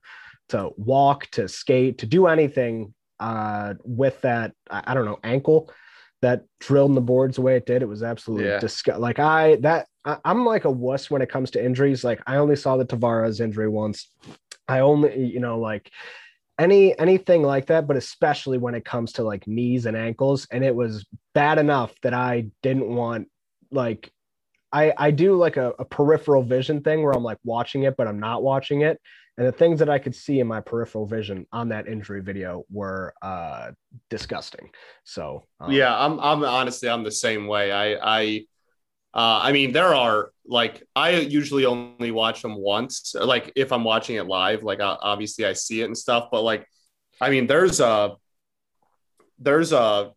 to 0.50 0.70
walk, 0.76 1.28
to 1.32 1.48
skate, 1.48 2.00
to 2.00 2.06
do 2.06 2.28
anything 2.28 2.94
uh, 3.22 3.76
with 3.84 4.20
that, 4.22 4.54
I, 4.70 4.94
don't 4.96 5.06
know, 5.06 5.20
ankle 5.24 5.72
that 6.24 6.44
drilled 6.60 6.90
in 6.90 6.96
the 6.96 7.02
boards 7.02 7.36
the 7.36 7.44
way 7.44 7.56
it 7.56 7.68
did. 7.68 7.84
It 7.84 7.88
was 7.88 8.04
absolutely 8.04 8.48
yeah. 8.48 8.60
disgusting. 8.60 9.02
Like 9.02 9.20
I, 9.20 9.58
that 9.58 9.88
I, 10.04 10.18
am 10.26 10.44
like 10.44 10.66
a 10.66 10.72
wuss 10.72 11.12
when 11.12 11.22
it 11.22 11.30
comes 11.30 11.52
to 11.52 11.64
injuries. 11.64 12.04
Like 12.04 12.20
I 12.26 12.38
only 12.38 12.56
saw 12.56 12.78
the 12.78 12.86
Tavares 12.86 13.40
injury 13.40 13.70
once. 13.70 14.10
I 14.68 14.80
only, 14.80 15.24
you 15.26 15.40
know, 15.40 15.60
like 15.60 15.92
any 16.58 16.98
anything 16.98 17.44
like 17.44 17.68
that, 17.68 17.88
but 17.88 17.96
especially 17.96 18.58
when 18.58 18.74
it 18.74 18.86
comes 18.86 19.14
to 19.14 19.24
like 19.24 19.48
knees 19.48 19.86
and 19.86 19.96
ankles. 19.96 20.48
And 20.52 20.64
it 20.64 20.76
was 20.76 21.06
bad 21.36 21.60
enough 21.60 21.94
that 22.02 22.16
I 22.16 22.48
didn't 22.64 22.90
want 22.90 23.28
like 23.70 24.12
I 24.72 24.94
I 24.98 25.12
do 25.12 25.36
like 25.36 25.58
a, 25.58 25.74
a 25.78 25.86
peripheral 25.86 26.42
vision 26.42 26.82
thing 26.82 27.04
where 27.04 27.14
I'm 27.14 27.24
like 27.24 27.40
watching 27.44 27.84
it, 27.84 27.96
but 27.98 28.08
I'm 28.08 28.20
not 28.20 28.42
watching 28.42 28.82
it 28.82 29.00
and 29.38 29.48
the 29.48 29.52
things 29.52 29.80
that 29.80 29.90
I 29.90 29.98
could 29.98 30.16
see 30.16 30.40
in 30.40 30.48
my 30.48 30.60
peripheral 30.60 31.06
vision 31.06 31.48
on 31.52 31.70
that 31.70 31.88
injury 31.88 32.22
video 32.22 32.66
were 32.70 33.14
uh, 33.22 33.72
disgusting. 34.10 34.70
So 35.04 35.48
um, 35.60 35.72
yeah, 35.72 35.98
I'm 35.98 36.20
I'm 36.20 36.44
honestly 36.44 36.90
I'm 36.90 37.04
the 37.04 37.12
same 37.12 37.48
way. 37.48 37.72
I 37.72 37.94
I 37.94 38.46
uh, 39.14 39.40
I 39.44 39.52
mean 39.52 39.72
there 39.72 39.96
are 39.96 40.32
like 40.46 40.84
I 40.96 41.12
usually 41.12 41.66
only 41.66 42.12
watch 42.12 42.42
them 42.42 42.56
once. 42.56 43.16
Like 43.20 43.54
if 43.56 43.72
I'm 43.72 43.86
watching 43.86 44.18
it 44.18 44.28
live, 44.28 44.64
like 44.64 44.80
obviously 44.82 45.46
I 45.46 45.54
see 45.54 45.82
it 45.82 45.86
and 45.86 45.98
stuff. 45.98 46.28
But 46.30 46.42
like, 46.42 46.68
I 47.20 47.30
mean 47.30 47.48
there's 47.48 47.80
a 47.80 48.16
there's 49.40 49.72
a 49.72 50.12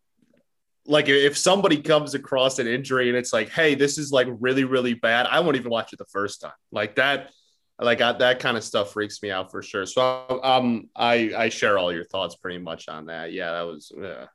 like 0.85 1.07
if 1.07 1.37
somebody 1.37 1.81
comes 1.81 2.13
across 2.13 2.59
an 2.59 2.67
injury 2.67 3.07
and 3.07 3.17
it's 3.17 3.33
like, 3.33 3.49
hey, 3.49 3.75
this 3.75 3.97
is 3.97 4.11
like 4.11 4.27
really 4.29 4.65
really 4.65 4.93
bad, 4.93 5.25
I 5.25 5.39
won't 5.39 5.55
even 5.55 5.71
watch 5.71 5.93
it 5.93 5.99
the 5.99 6.05
first 6.05 6.41
time. 6.41 6.51
Like 6.71 6.95
that 6.97 7.31
like 7.79 8.01
I, 8.01 8.13
that 8.13 8.39
kind 8.39 8.57
of 8.57 8.63
stuff 8.63 8.93
freaks 8.93 9.21
me 9.21 9.31
out 9.31 9.51
for 9.51 9.61
sure. 9.61 9.85
So 9.85 10.39
um, 10.43 10.89
I 10.95 11.31
I 11.35 11.49
share 11.49 11.77
all 11.77 11.93
your 11.93 12.05
thoughts 12.05 12.35
pretty 12.35 12.59
much 12.59 12.87
on 12.87 13.07
that. 13.07 13.33
Yeah, 13.33 13.51
that 13.51 13.61
was 13.63 13.91
yeah. 13.97 14.27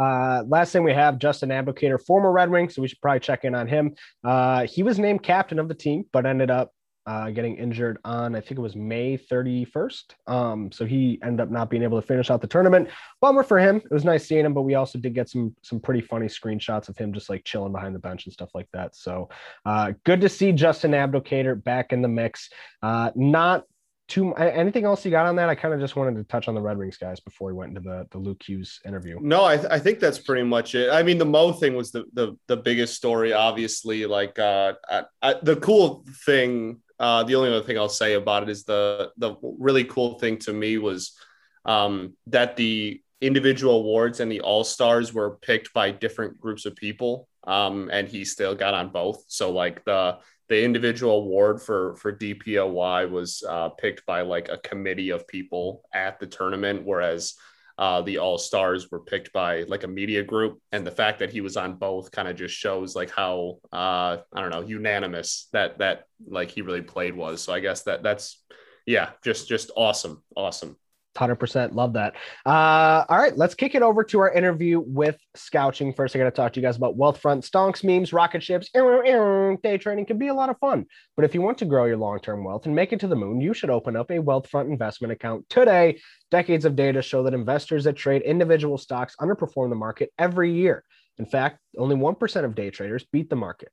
Uh, 0.00 0.42
last 0.48 0.72
thing 0.72 0.82
we 0.82 0.92
have 0.92 1.18
Justin 1.18 1.50
Abdelkader, 1.50 2.04
former 2.04 2.32
Red 2.32 2.50
Wing, 2.50 2.68
so 2.68 2.82
we 2.82 2.88
should 2.88 3.00
probably 3.00 3.20
check 3.20 3.44
in 3.44 3.54
on 3.54 3.68
him. 3.68 3.94
Uh, 4.24 4.66
he 4.66 4.82
was 4.82 4.98
named 4.98 5.22
captain 5.22 5.58
of 5.58 5.68
the 5.68 5.74
team, 5.74 6.04
but 6.12 6.26
ended 6.26 6.50
up 6.50 6.72
uh, 7.06 7.30
getting 7.30 7.56
injured 7.56 7.98
on, 8.04 8.34
I 8.34 8.40
think 8.40 8.52
it 8.52 8.62
was 8.62 8.76
May 8.76 9.18
31st. 9.18 10.04
Um, 10.26 10.72
so 10.72 10.86
he 10.86 11.18
ended 11.22 11.40
up 11.40 11.50
not 11.50 11.68
being 11.70 11.82
able 11.82 12.00
to 12.00 12.06
finish 12.06 12.30
out 12.30 12.40
the 12.40 12.46
tournament. 12.46 12.88
Bummer 13.20 13.42
for 13.42 13.58
him. 13.58 13.76
It 13.76 13.90
was 13.90 14.04
nice 14.04 14.26
seeing 14.26 14.44
him, 14.44 14.54
but 14.54 14.62
we 14.62 14.74
also 14.74 14.98
did 14.98 15.14
get 15.14 15.28
some 15.28 15.54
some 15.62 15.80
pretty 15.80 16.00
funny 16.00 16.26
screenshots 16.26 16.88
of 16.88 16.96
him 16.96 17.12
just 17.12 17.28
like 17.28 17.44
chilling 17.44 17.72
behind 17.72 17.94
the 17.94 17.98
bench 17.98 18.24
and 18.24 18.32
stuff 18.32 18.50
like 18.54 18.68
that. 18.72 18.96
So 18.96 19.28
uh, 19.66 19.92
good 20.04 20.20
to 20.22 20.28
see 20.28 20.52
Justin 20.52 20.92
Abdelkader 20.92 21.62
back 21.62 21.92
in 21.92 22.02
the 22.02 22.08
mix. 22.08 22.50
Uh, 22.82 23.10
not 23.14 23.64
two 24.08 24.34
anything 24.34 24.84
else 24.84 25.04
you 25.04 25.10
got 25.10 25.26
on 25.26 25.36
that? 25.36 25.48
I 25.48 25.54
kind 25.54 25.72
of 25.72 25.80
just 25.80 25.96
wanted 25.96 26.16
to 26.16 26.24
touch 26.24 26.48
on 26.48 26.54
the 26.54 26.60
Red 26.60 26.76
Wings 26.76 26.96
guys 26.96 27.20
before 27.20 27.48
we 27.48 27.54
went 27.54 27.76
into 27.76 27.80
the 27.80 28.06
the 28.10 28.18
Luke 28.18 28.42
Hughes 28.42 28.80
interview. 28.84 29.18
No, 29.20 29.44
I, 29.44 29.56
th- 29.56 29.68
I 29.70 29.78
think 29.78 29.98
that's 29.98 30.18
pretty 30.18 30.44
much 30.44 30.74
it. 30.74 30.90
I 30.90 31.02
mean, 31.02 31.18
the 31.18 31.24
Mo 31.24 31.52
thing 31.52 31.74
was 31.74 31.90
the 31.90 32.04
the, 32.12 32.36
the 32.46 32.56
biggest 32.56 32.94
story, 32.94 33.32
obviously. 33.32 34.06
Like 34.06 34.38
uh, 34.38 34.74
I, 34.88 35.02
I, 35.22 35.34
the 35.42 35.56
cool 35.56 36.04
thing, 36.24 36.80
uh, 36.98 37.24
the 37.24 37.34
only 37.34 37.50
other 37.50 37.64
thing 37.64 37.78
I'll 37.78 37.88
say 37.88 38.14
about 38.14 38.44
it 38.44 38.48
is 38.48 38.64
the 38.64 39.10
the 39.16 39.36
really 39.42 39.84
cool 39.84 40.18
thing 40.18 40.38
to 40.38 40.52
me 40.52 40.78
was 40.78 41.16
um, 41.64 42.14
that 42.28 42.56
the 42.56 43.00
individual 43.20 43.78
awards 43.78 44.20
and 44.20 44.30
the 44.30 44.40
all 44.40 44.64
stars 44.64 45.12
were 45.14 45.38
picked 45.38 45.72
by 45.72 45.90
different 45.90 46.38
groups 46.40 46.66
of 46.66 46.76
people, 46.76 47.28
um, 47.44 47.88
and 47.92 48.08
he 48.08 48.24
still 48.24 48.54
got 48.54 48.74
on 48.74 48.90
both. 48.90 49.24
So 49.28 49.50
like 49.50 49.84
the 49.84 50.18
the 50.48 50.62
individual 50.62 51.18
award 51.18 51.62
for 51.62 51.96
for 51.96 52.12
DPOY 52.12 53.10
was 53.10 53.42
uh, 53.48 53.70
picked 53.70 54.04
by 54.06 54.22
like 54.22 54.48
a 54.48 54.58
committee 54.58 55.10
of 55.10 55.26
people 55.26 55.82
at 55.92 56.20
the 56.20 56.26
tournament, 56.26 56.84
whereas 56.84 57.34
uh, 57.76 58.02
the 58.02 58.18
all 58.18 58.38
stars 58.38 58.90
were 58.90 59.00
picked 59.00 59.32
by 59.32 59.62
like 59.64 59.84
a 59.84 59.88
media 59.88 60.22
group. 60.22 60.60
And 60.72 60.86
the 60.86 60.90
fact 60.90 61.18
that 61.18 61.30
he 61.30 61.40
was 61.40 61.56
on 61.56 61.74
both 61.74 62.10
kind 62.12 62.28
of 62.28 62.36
just 62.36 62.54
shows 62.54 62.94
like 62.94 63.10
how 63.10 63.58
uh, 63.72 64.18
I 64.32 64.40
don't 64.40 64.50
know 64.50 64.62
unanimous 64.62 65.48
that 65.52 65.78
that 65.78 66.04
like 66.26 66.50
he 66.50 66.62
really 66.62 66.82
played 66.82 67.16
was. 67.16 67.42
So 67.42 67.52
I 67.52 67.60
guess 67.60 67.82
that 67.82 68.02
that's 68.02 68.42
yeah, 68.86 69.10
just 69.24 69.48
just 69.48 69.70
awesome, 69.76 70.22
awesome. 70.36 70.76
100% 71.14 71.74
love 71.74 71.92
that. 71.94 72.14
Uh, 72.44 73.04
all 73.08 73.18
right, 73.18 73.36
let's 73.36 73.54
kick 73.54 73.74
it 73.74 73.82
over 73.82 74.04
to 74.04 74.20
our 74.20 74.32
interview 74.32 74.80
with 74.80 75.16
Scouching. 75.34 75.92
First, 75.92 76.14
I 76.14 76.18
got 76.18 76.24
to 76.24 76.30
talk 76.30 76.52
to 76.52 76.60
you 76.60 76.66
guys 76.66 76.76
about 76.76 76.96
Wealthfront 76.96 77.48
stonks, 77.48 77.84
memes, 77.84 78.12
rocket 78.12 78.42
ships. 78.42 78.70
Day 78.72 79.78
trading 79.78 80.06
can 80.06 80.18
be 80.18 80.28
a 80.28 80.34
lot 80.34 80.50
of 80.50 80.58
fun. 80.58 80.86
But 81.16 81.24
if 81.24 81.34
you 81.34 81.42
want 81.42 81.58
to 81.58 81.64
grow 81.64 81.84
your 81.84 81.96
long 81.96 82.18
term 82.20 82.44
wealth 82.44 82.66
and 82.66 82.74
make 82.74 82.92
it 82.92 83.00
to 83.00 83.08
the 83.08 83.16
moon, 83.16 83.40
you 83.40 83.54
should 83.54 83.70
open 83.70 83.96
up 83.96 84.10
a 84.10 84.14
Wealthfront 84.14 84.70
investment 84.70 85.12
account 85.12 85.48
today. 85.48 86.00
Decades 86.30 86.64
of 86.64 86.76
data 86.76 87.02
show 87.02 87.22
that 87.22 87.34
investors 87.34 87.84
that 87.84 87.96
trade 87.96 88.22
individual 88.22 88.78
stocks 88.78 89.14
underperform 89.20 89.70
the 89.70 89.76
market 89.76 90.12
every 90.18 90.52
year. 90.52 90.84
In 91.18 91.26
fact, 91.26 91.60
only 91.78 91.96
1% 91.96 92.44
of 92.44 92.54
day 92.54 92.70
traders 92.70 93.06
beat 93.12 93.30
the 93.30 93.36
market. 93.36 93.70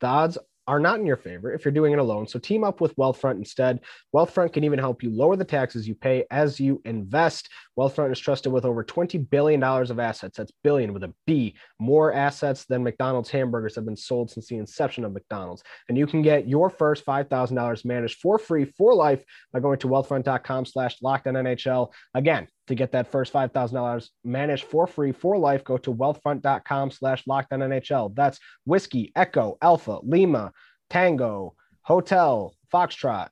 The 0.00 0.08
odds 0.08 0.38
are 0.66 0.78
not 0.78 1.00
in 1.00 1.06
your 1.06 1.16
favor 1.16 1.52
if 1.52 1.64
you're 1.64 1.72
doing 1.72 1.92
it 1.92 1.98
alone. 1.98 2.26
So 2.26 2.38
team 2.38 2.64
up 2.64 2.80
with 2.80 2.96
Wealthfront 2.96 3.36
instead. 3.36 3.80
Wealthfront 4.14 4.52
can 4.52 4.64
even 4.64 4.78
help 4.78 5.02
you 5.02 5.10
lower 5.10 5.36
the 5.36 5.44
taxes 5.44 5.88
you 5.88 5.94
pay 5.94 6.24
as 6.30 6.60
you 6.60 6.80
invest. 6.84 7.48
Wealthfront 7.78 8.12
is 8.12 8.18
trusted 8.18 8.52
with 8.52 8.64
over 8.64 8.84
$20 8.84 9.28
billion 9.30 9.62
of 9.62 9.98
assets. 9.98 10.36
That's 10.36 10.52
billion 10.62 10.92
with 10.92 11.04
a 11.04 11.14
B. 11.26 11.56
More 11.78 12.12
assets 12.12 12.64
than 12.66 12.84
McDonald's 12.84 13.30
hamburgers 13.30 13.74
have 13.74 13.84
been 13.84 13.96
sold 13.96 14.30
since 14.30 14.46
the 14.46 14.56
inception 14.56 15.04
of 15.04 15.12
McDonald's. 15.12 15.62
And 15.88 15.98
you 15.98 16.06
can 16.06 16.22
get 16.22 16.48
your 16.48 16.70
first 16.70 17.04
$5,000 17.04 17.84
managed 17.84 18.20
for 18.20 18.38
free 18.38 18.64
for 18.64 18.94
life 18.94 19.24
by 19.52 19.60
going 19.60 19.78
to 19.80 19.88
wealthfront.com 19.88 20.66
slash 20.66 20.98
NHL. 21.00 21.92
Again, 22.14 22.48
to 22.68 22.74
get 22.74 22.92
that 22.92 23.10
first 23.10 23.32
$5,000 23.32 24.08
managed 24.24 24.64
for 24.64 24.86
free 24.86 25.12
for 25.12 25.36
life, 25.36 25.64
go 25.64 25.76
to 25.78 25.92
wealthfront.com 25.92 26.90
slash 26.90 27.24
NHL. 27.24 28.14
That's 28.14 28.38
Whiskey, 28.64 29.12
Echo, 29.16 29.58
Alpha, 29.60 29.98
Lima, 30.02 30.52
Tango, 30.90 31.54
Hotel, 31.82 32.54
Foxtrot, 32.72 33.28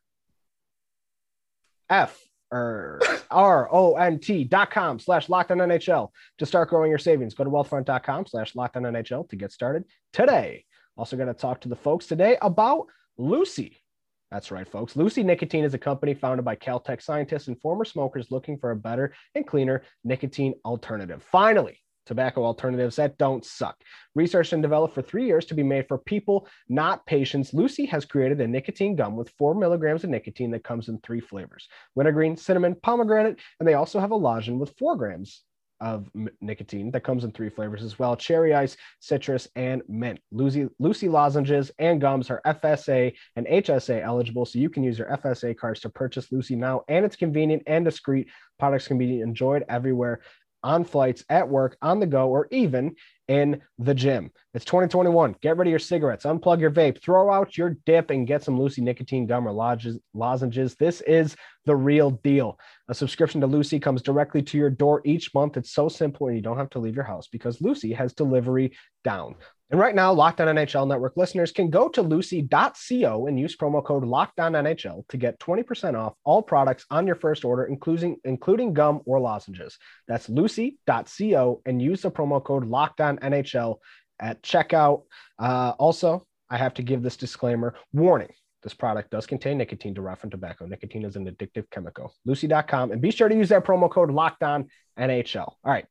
F, 1.88 2.20
er, 2.52 3.00
or 3.30 3.68
R-O-N-T 3.70 4.44
dot 4.44 4.70
com 4.70 4.98
slash 4.98 5.28
locked 5.28 5.50
on 5.50 5.58
NHL 5.58 6.10
to 6.38 6.46
start 6.46 6.70
growing 6.70 6.90
your 6.90 6.98
savings. 6.98 7.34
Go 7.34 7.44
to 7.44 7.50
wealthfront.com 7.50 8.26
slash 8.26 8.54
locked 8.56 8.76
on 8.76 8.82
NHL 8.82 9.28
to 9.28 9.36
get 9.36 9.52
started 9.52 9.84
today. 10.12 10.64
Also 10.96 11.16
going 11.16 11.28
to 11.28 11.34
talk 11.34 11.60
to 11.60 11.68
the 11.68 11.76
folks 11.76 12.06
today 12.06 12.36
about 12.42 12.86
Lucy. 13.16 13.82
That's 14.30 14.52
right, 14.52 14.68
folks. 14.68 14.94
Lucy 14.94 15.24
Nicotine 15.24 15.64
is 15.64 15.74
a 15.74 15.78
company 15.78 16.14
founded 16.14 16.44
by 16.44 16.54
Caltech 16.54 17.02
scientists 17.02 17.48
and 17.48 17.60
former 17.60 17.84
smokers 17.84 18.30
looking 18.30 18.58
for 18.58 18.70
a 18.70 18.76
better 18.76 19.12
and 19.34 19.46
cleaner 19.46 19.82
nicotine 20.04 20.54
alternative. 20.64 21.22
Finally, 21.32 21.80
tobacco 22.06 22.44
alternatives 22.44 22.96
that 22.96 23.18
don't 23.18 23.44
suck. 23.44 23.76
Researched 24.14 24.52
and 24.52 24.62
developed 24.62 24.94
for 24.94 25.02
three 25.02 25.26
years 25.26 25.46
to 25.46 25.54
be 25.54 25.64
made 25.64 25.88
for 25.88 25.98
people, 25.98 26.46
not 26.68 27.04
patients, 27.06 27.52
Lucy 27.52 27.86
has 27.86 28.04
created 28.04 28.40
a 28.40 28.46
nicotine 28.46 28.94
gum 28.94 29.16
with 29.16 29.30
four 29.30 29.54
milligrams 29.54 30.04
of 30.04 30.10
nicotine 30.10 30.52
that 30.52 30.64
comes 30.64 30.88
in 30.88 30.98
three 30.98 31.20
flavors 31.20 31.68
wintergreen, 31.96 32.36
cinnamon, 32.36 32.76
pomegranate, 32.82 33.38
and 33.58 33.68
they 33.68 33.74
also 33.74 33.98
have 33.98 34.12
a 34.12 34.16
lozenge 34.16 34.60
with 34.60 34.76
four 34.78 34.96
grams 34.96 35.42
of 35.80 36.10
nicotine 36.40 36.90
that 36.90 37.04
comes 37.04 37.24
in 37.24 37.32
three 37.32 37.48
flavors 37.48 37.82
as 37.82 37.98
well 37.98 38.16
cherry 38.16 38.54
ice, 38.54 38.76
citrus, 39.00 39.48
and 39.56 39.82
mint. 39.88 40.20
Lucy, 40.30 40.68
Lucy 40.78 41.08
lozenges 41.08 41.70
and 41.78 42.00
gums 42.00 42.30
are 42.30 42.42
FSA 42.46 43.14
and 43.36 43.46
HSA 43.46 44.02
eligible, 44.02 44.44
so 44.44 44.58
you 44.58 44.70
can 44.70 44.82
use 44.82 44.98
your 44.98 45.08
FSA 45.08 45.56
cards 45.56 45.80
to 45.80 45.88
purchase 45.88 46.30
Lucy 46.32 46.56
now, 46.56 46.82
and 46.88 47.04
it's 47.04 47.16
convenient 47.16 47.62
and 47.66 47.84
discreet. 47.84 48.28
Products 48.58 48.88
can 48.88 48.98
be 48.98 49.20
enjoyed 49.20 49.64
everywhere 49.68 50.20
on 50.62 50.84
flights, 50.84 51.24
at 51.30 51.48
work, 51.48 51.76
on 51.80 52.00
the 52.00 52.06
go, 52.06 52.28
or 52.28 52.46
even 52.50 52.94
in 53.30 53.62
the 53.78 53.94
gym. 53.94 54.28
It's 54.54 54.64
2021. 54.64 55.36
Get 55.40 55.56
rid 55.56 55.68
of 55.68 55.70
your 55.70 55.78
cigarettes, 55.78 56.24
unplug 56.24 56.60
your 56.60 56.72
vape, 56.72 57.00
throw 57.00 57.32
out 57.32 57.56
your 57.56 57.76
dip, 57.86 58.10
and 58.10 58.26
get 58.26 58.42
some 58.42 58.58
Lucy 58.58 58.82
nicotine 58.82 59.24
gum 59.24 59.46
or 59.46 59.52
lozenges. 59.52 60.74
This 60.74 61.00
is 61.02 61.36
the 61.64 61.76
real 61.76 62.10
deal. 62.10 62.58
A 62.88 62.94
subscription 62.94 63.40
to 63.40 63.46
Lucy 63.46 63.78
comes 63.78 64.02
directly 64.02 64.42
to 64.42 64.58
your 64.58 64.68
door 64.68 65.00
each 65.04 65.32
month. 65.32 65.56
It's 65.56 65.72
so 65.72 65.88
simple, 65.88 66.26
and 66.26 66.34
you 66.34 66.42
don't 66.42 66.58
have 66.58 66.70
to 66.70 66.80
leave 66.80 66.96
your 66.96 67.04
house 67.04 67.28
because 67.28 67.60
Lucy 67.60 67.92
has 67.92 68.12
delivery 68.14 68.76
down. 69.04 69.36
And 69.70 69.78
right 69.78 69.94
now, 69.94 70.12
Locked 70.12 70.40
On 70.40 70.48
NHL 70.48 70.88
Network 70.88 71.16
listeners 71.16 71.52
can 71.52 71.70
go 71.70 71.88
to 71.90 72.02
lucy.co 72.02 73.26
and 73.26 73.38
use 73.38 73.56
promo 73.56 73.84
code 73.84 74.04
locked 74.04 74.40
on 74.40 74.52
NHL 74.52 75.06
to 75.08 75.16
get 75.16 75.38
20% 75.38 75.94
off 75.94 76.14
all 76.24 76.42
products 76.42 76.86
on 76.90 77.06
your 77.06 77.14
first 77.14 77.44
order, 77.44 77.64
including, 77.64 78.16
including 78.24 78.74
gum 78.74 79.00
or 79.06 79.20
lozenges. 79.20 79.78
That's 80.08 80.28
lucy.co 80.28 81.62
and 81.64 81.80
use 81.80 82.02
the 82.02 82.10
promo 82.10 82.42
code 82.42 82.64
NHL 82.64 83.76
at 84.18 84.42
checkout. 84.42 85.02
Uh, 85.38 85.72
also, 85.78 86.26
I 86.50 86.56
have 86.56 86.74
to 86.74 86.82
give 86.82 87.02
this 87.02 87.16
disclaimer 87.16 87.74
warning. 87.92 88.32
This 88.64 88.74
product 88.74 89.10
does 89.10 89.26
contain 89.26 89.56
nicotine 89.56 89.94
derived 89.94 90.20
from 90.20 90.30
tobacco. 90.30 90.66
Nicotine 90.66 91.04
is 91.04 91.16
an 91.16 91.30
addictive 91.30 91.70
chemical. 91.70 92.12
Lucy.com 92.26 92.90
and 92.90 93.00
be 93.00 93.10
sure 93.10 93.28
to 93.28 93.34
use 93.34 93.48
that 93.50 93.64
promo 93.64 93.88
code 93.88 94.10
locked 94.10 94.42
on 94.42 94.68
NHL. 94.98 95.46
All 95.46 95.56
right, 95.64 95.86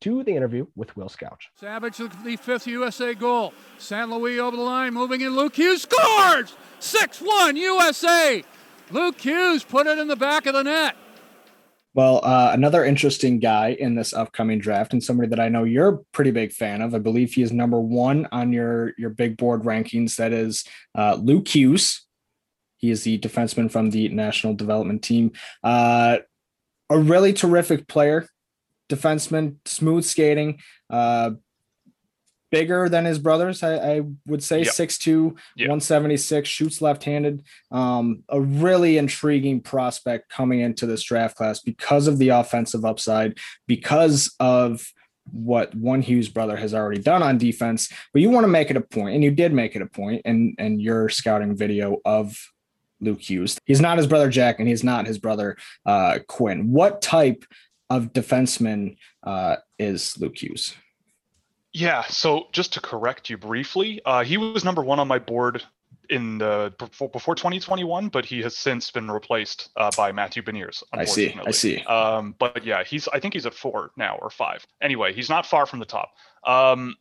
to 0.00 0.22
the 0.24 0.32
interview 0.32 0.66
with 0.76 0.96
Will 0.96 1.08
Scouch. 1.08 1.48
Savage, 1.56 1.98
the 1.98 2.36
fifth 2.36 2.66
USA 2.66 3.14
goal. 3.14 3.52
San 3.78 4.10
Luis 4.10 4.38
over 4.40 4.56
the 4.56 4.62
line, 4.62 4.94
moving 4.94 5.20
in. 5.20 5.36
Luke 5.36 5.56
Hughes 5.56 5.82
scores! 5.82 6.54
6 6.78 7.20
1 7.20 7.56
USA! 7.56 8.42
Luke 8.90 9.20
Hughes 9.20 9.62
put 9.62 9.86
it 9.86 9.98
in 9.98 10.08
the 10.08 10.16
back 10.16 10.46
of 10.46 10.54
the 10.54 10.62
net. 10.62 10.96
Well, 11.92 12.20
uh, 12.22 12.50
another 12.52 12.84
interesting 12.84 13.40
guy 13.40 13.76
in 13.78 13.96
this 13.96 14.12
upcoming 14.12 14.60
draft, 14.60 14.92
and 14.92 15.02
somebody 15.02 15.28
that 15.30 15.40
I 15.40 15.48
know 15.48 15.64
you're 15.64 15.88
a 15.88 15.98
pretty 16.12 16.30
big 16.30 16.52
fan 16.52 16.82
of. 16.82 16.94
I 16.94 16.98
believe 16.98 17.32
he 17.32 17.42
is 17.42 17.52
number 17.52 17.80
one 17.80 18.28
on 18.30 18.52
your 18.52 18.92
your 18.96 19.10
big 19.10 19.36
board 19.36 19.62
rankings. 19.62 20.16
That 20.16 20.32
is 20.32 20.64
uh, 20.96 21.18
Luke 21.20 21.48
Hughes. 21.48 22.06
He 22.76 22.90
is 22.90 23.02
the 23.02 23.18
defenseman 23.18 23.70
from 23.70 23.90
the 23.90 24.08
national 24.08 24.54
development 24.54 25.02
team. 25.02 25.32
Uh, 25.64 26.18
a 26.88 26.98
really 26.98 27.32
terrific 27.32 27.88
player 27.88 28.26
defenseman, 28.90 29.56
smooth 29.64 30.04
skating, 30.04 30.60
uh, 30.90 31.30
bigger 32.50 32.88
than 32.88 33.04
his 33.04 33.18
brothers. 33.18 33.62
I, 33.62 33.76
I 33.76 34.02
would 34.26 34.42
say 34.42 34.62
yep. 34.62 34.74
6'2, 34.74 35.30
yep. 35.56 35.68
176, 35.68 36.48
shoots 36.48 36.82
left 36.82 37.04
handed. 37.04 37.44
Um, 37.70 38.24
a 38.28 38.40
really 38.40 38.98
intriguing 38.98 39.60
prospect 39.60 40.28
coming 40.28 40.60
into 40.60 40.86
this 40.86 41.02
draft 41.02 41.36
class 41.36 41.60
because 41.60 42.06
of 42.06 42.18
the 42.18 42.30
offensive 42.30 42.84
upside, 42.84 43.38
because 43.66 44.34
of 44.40 44.92
what 45.32 45.74
one 45.74 46.02
Hughes 46.02 46.28
brother 46.28 46.56
has 46.56 46.74
already 46.74 47.00
done 47.00 47.22
on 47.22 47.38
defense. 47.38 47.90
But 48.12 48.22
you 48.22 48.30
want 48.30 48.44
to 48.44 48.48
make 48.48 48.70
it 48.70 48.76
a 48.76 48.80
point, 48.80 49.14
and 49.14 49.22
you 49.22 49.30
did 49.30 49.52
make 49.52 49.76
it 49.76 49.82
a 49.82 49.86
point 49.86 50.22
in, 50.24 50.56
in 50.58 50.80
your 50.80 51.08
scouting 51.08 51.56
video 51.56 51.98
of 52.04 52.36
Luke 53.00 53.20
Hughes. 53.20 53.58
He's 53.64 53.80
not 53.80 53.98
his 53.98 54.06
brother 54.06 54.28
Jack, 54.28 54.58
and 54.58 54.68
he's 54.68 54.84
not 54.84 55.06
his 55.06 55.18
brother 55.18 55.56
uh, 55.86 56.18
Quinn. 56.26 56.72
What 56.72 57.00
type 57.00 57.44
of 57.90 58.12
defenseman 58.12 58.96
uh, 59.24 59.56
is 59.78 60.16
Luke 60.18 60.40
Hughes? 60.40 60.74
Yeah, 61.72 62.02
so 62.04 62.46
just 62.52 62.72
to 62.74 62.80
correct 62.80 63.30
you 63.30 63.36
briefly, 63.36 64.00
uh, 64.04 64.24
he 64.24 64.36
was 64.36 64.64
number 64.64 64.82
one 64.82 64.98
on 64.98 65.06
my 65.06 65.18
board 65.18 65.62
in 66.08 66.38
the 66.38 66.72
before, 66.78 67.08
before 67.08 67.34
2021, 67.34 68.08
but 68.08 68.24
he 68.24 68.42
has 68.42 68.56
since 68.56 68.90
been 68.90 69.10
replaced 69.10 69.70
uh, 69.76 69.90
by 69.96 70.10
Matthew 70.10 70.42
Beniers. 70.42 70.82
I 70.92 71.04
see. 71.04 71.38
I 71.46 71.50
see. 71.52 71.80
Um, 71.82 72.34
but 72.38 72.64
yeah, 72.64 72.82
he's 72.82 73.06
I 73.08 73.20
think 73.20 73.34
he's 73.34 73.46
at 73.46 73.54
four 73.54 73.92
now 73.96 74.18
or 74.20 74.30
five. 74.30 74.66
Anyway, 74.82 75.12
he's 75.12 75.28
not 75.28 75.46
far 75.46 75.66
from 75.66 75.78
the 75.78 75.84
top. 75.84 76.12
Um, 76.44 76.96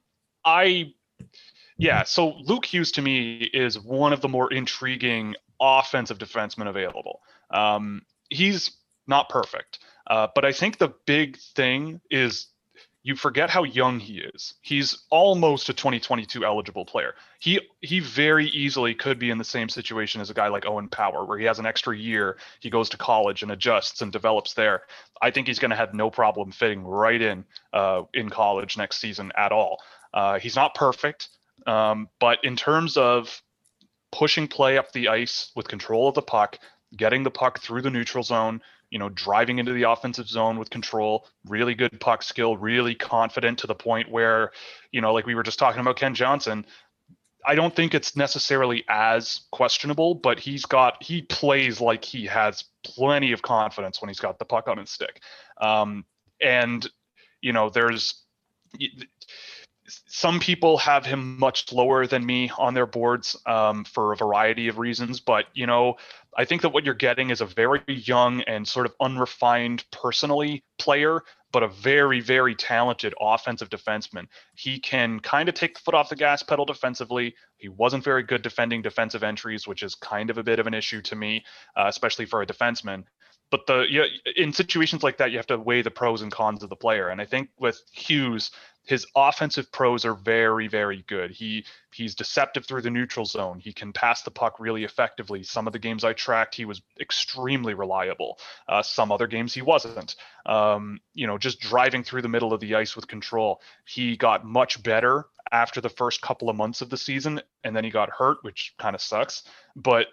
I 0.46 0.93
yeah, 1.77 2.03
so 2.03 2.36
Luke 2.41 2.65
Hughes 2.65 2.91
to 2.93 3.01
me 3.01 3.50
is 3.53 3.79
one 3.79 4.13
of 4.13 4.22
the 4.22 4.27
more 4.27 4.51
intriguing 4.53 5.36
offensive 5.60 6.19
defensemen 6.19 6.67
available. 6.67 7.22
Um, 7.51 8.03
he's 8.29 8.72
not 9.08 9.29
perfect. 9.29 9.79
Uh, 10.10 10.28
but 10.34 10.46
I 10.46 10.51
think 10.51 10.78
the 10.78 10.94
big 11.06 11.38
thing 11.38 12.01
is 12.10 12.48
you 13.04 13.16
forget 13.16 13.50
how 13.50 13.63
young 13.63 14.00
he 14.00 14.20
is. 14.20 14.56
He's 14.62 15.06
almost 15.10 15.70
a 15.70 15.74
2022 15.74 16.44
eligible 16.44 16.86
player. 16.86 17.16
He 17.39 17.62
he 17.82 18.01
very 18.01 18.48
easily 18.48 18.94
could 18.94 19.18
be 19.20 19.30
in 19.30 19.38
the 19.38 19.44
same 19.44 19.70
situation 19.70 20.20
as 20.20 20.30
a 20.30 20.34
guy 20.34 20.50
like 20.50 20.66
Owen 20.66 20.89
Power, 20.89 21.24
where 21.25 21.38
he 21.38 21.46
has 21.46 21.60
an 21.60 21.66
extra 21.66 21.98
year, 21.98 22.38
he 22.60 22.70
goes 22.70 22.89
to 22.89 22.98
college 22.98 23.42
and 23.42 23.51
adjusts 23.51 24.01
and 24.01 24.12
develops 24.12 24.54
there. 24.54 24.84
I 25.22 25.32
think 25.32 25.48
he's 25.48 25.60
going 25.60 25.72
to 25.72 25.78
have 25.78 25.94
no 25.94 26.10
problem 26.10 26.51
fitting 26.51 26.84
right 26.84 27.22
in 27.22 27.46
uh, 27.72 28.04
in 28.13 28.30
college 28.30 28.78
next 28.78 29.00
season 29.00 29.32
at 29.38 29.51
all. 29.51 29.82
Uh, 30.13 30.39
he's 30.39 30.56
not 30.56 30.75
perfect, 30.75 31.30
um, 31.68 32.10
but 32.20 32.39
in 32.44 32.58
terms 32.58 32.98
of 32.98 33.42
pushing 34.12 34.48
play 34.48 34.78
up 34.78 34.92
the 34.92 35.08
ice 35.08 35.51
with 35.56 35.68
control 35.68 36.10
of 36.10 36.16
the 36.16 36.22
puck, 36.22 36.60
getting 36.98 37.24
the 37.24 37.32
puck 37.32 37.60
through 37.60 37.82
the 37.82 37.92
neutral 37.92 38.24
zone, 38.24 38.62
you 38.89 39.00
know, 39.00 39.10
driving 39.10 39.60
into 39.60 39.74
the 39.74 39.84
offensive 39.84 40.27
zone 40.27 40.58
with 40.58 40.69
control, 40.69 41.27
really 41.46 41.75
good 41.75 42.00
puck 42.00 42.24
skill, 42.24 42.58
really 42.58 42.96
confident 42.96 43.60
to 43.60 43.67
the 43.67 43.75
point 43.75 44.10
where, 44.10 44.51
you 44.91 45.01
know, 45.01 45.13
like 45.13 45.25
we 45.25 45.36
were 45.36 45.43
just 45.43 45.60
talking 45.60 45.81
about 45.81 45.96
Kent 45.96 46.15
Johnson. 46.15 46.65
I 47.46 47.55
don't 47.55 47.74
think 47.75 47.93
it's 47.93 48.15
necessarily 48.15 48.84
as 48.89 49.41
questionable, 49.51 50.15
but 50.15 50.39
he's 50.39 50.65
got 50.65 51.01
he 51.01 51.22
plays 51.22 51.79
like 51.79 52.03
he 52.03 52.25
has 52.25 52.65
plenty 52.84 53.31
of 53.31 53.41
confidence 53.41 54.01
when 54.01 54.10
he's 54.10 54.19
got 54.19 54.39
the 54.39 54.46
puck 54.46 54.67
on 54.67 54.77
his 54.77 54.89
stick. 54.89 55.22
Um, 55.62 56.05
and 56.41 56.88
you 57.41 57.53
know, 57.53 57.69
there's 57.69 58.24
some 60.08 60.39
people 60.39 60.77
have 60.77 61.05
him 61.05 61.38
much 61.39 61.72
lower 61.72 62.08
than 62.08 62.25
me 62.25 62.51
on 62.58 62.74
their 62.74 62.86
boards 62.86 63.36
um, 63.46 63.84
for 63.84 64.13
a 64.13 64.17
variety 64.17 64.67
of 64.67 64.77
reasons, 64.77 65.19
but 65.19 65.46
you 65.53 65.65
know, 65.65 65.96
I 66.38 66.46
think 66.46 66.62
that 66.62 66.69
what 66.69 66.86
you're 66.86 66.93
getting 66.93 67.29
is 67.31 67.41
a 67.41 67.46
very 67.46 67.81
young 67.88 68.41
and 68.41 68.67
sort 68.67 68.86
of 68.86 68.93
unrefined 69.01 69.84
personally 69.91 70.63
player, 70.77 71.22
but 71.51 71.63
a 71.63 71.67
very, 71.67 72.19
very 72.19 72.55
talented 72.55 73.13
offensive 73.19 73.69
defenseman. 73.69 74.27
He 74.53 74.79
can 74.79 75.19
kind 75.19 75.50
of 75.50 75.55
take 75.55 75.74
the 75.74 75.79
foot 75.79 75.96
off 75.96 76.10
the 76.10 76.15
gas 76.15 76.43
pedal 76.43 76.65
defensively. 76.65 77.36
He 77.58 77.69
wasn't 77.69 78.03
very 78.03 78.24
good 78.24 78.41
defending 78.41 78.81
defensive 78.81 79.24
entries, 79.24 79.67
which 79.67 79.81
is 79.81 79.96
kind 79.96 80.29
of 80.29 80.38
a 80.38 80.43
bit 80.43 80.60
of 80.60 80.67
an 80.67 80.74
issue 80.74 81.01
to 81.03 81.15
me, 81.15 81.43
uh, 81.75 81.86
especially 81.88 82.25
for 82.25 82.41
a 82.41 82.46
defenseman 82.46 83.05
but 83.51 83.65
the 83.68 83.86
yeah, 83.89 84.06
in 84.36 84.53
situations 84.53 85.03
like 85.03 85.18
that 85.18 85.32
you 85.32 85.38
have 85.38 85.48
to 85.48 85.58
weigh 85.58 85.82
the 85.82 85.91
pros 85.91 86.22
and 86.22 86.32
cons 86.32 86.63
of 86.63 86.70
the 86.70 86.75
player. 86.75 87.10
And 87.10 87.22
i 87.22 87.25
think 87.25 87.50
with 87.58 87.82
hughes 87.91 88.51
his 88.86 89.06
offensive 89.15 89.72
pros 89.72 90.03
are 90.03 90.15
very 90.15 90.68
very 90.68 91.03
good. 91.08 91.29
He 91.29 91.63
he's 91.94 92.15
deceptive 92.15 92.65
through 92.65 92.82
the 92.82 92.89
neutral 92.89 93.25
zone. 93.25 93.60
He 93.60 93.72
can 93.72 93.94
pass 93.94 94.24
the 94.24 94.32
puck 94.32 94.60
really 94.60 94.84
effectively. 94.84 95.44
Some 95.44 95.68
of 95.68 95.74
the 95.74 95.79
games 95.79 96.03
i 96.03 96.13
tracked 96.13 96.56
he 96.56 96.65
was 96.65 96.82
extremely 97.00 97.75
reliable. 97.75 98.39
Uh, 98.68 98.82
some 98.82 99.12
other 99.12 99.27
games 99.27 99.53
he 99.53 99.62
wasn't. 99.62 100.15
Um, 100.46 101.00
you 101.13 101.27
know 101.27 101.38
just 101.38 101.60
driving 101.60 102.03
through 102.03 102.24
the 102.24 102.29
middle 102.29 102.51
of 102.51 102.62
the 102.62 102.75
ice 102.75 102.96
with 102.96 103.08
control. 103.08 103.62
He 103.86 104.18
got 104.18 104.44
much 104.44 104.82
better 104.82 105.25
after 105.51 105.82
the 105.82 105.89
first 105.89 106.22
couple 106.22 106.50
of 106.50 106.56
months 106.56 106.82
of 106.82 106.89
the 106.89 106.98
season 106.98 107.41
and 107.63 107.75
then 107.75 107.84
he 107.84 107.89
got 107.89 108.10
hurt 108.10 108.38
which 108.41 108.74
kind 108.79 108.96
of 108.96 109.01
sucks. 109.01 109.44
But 109.75 110.08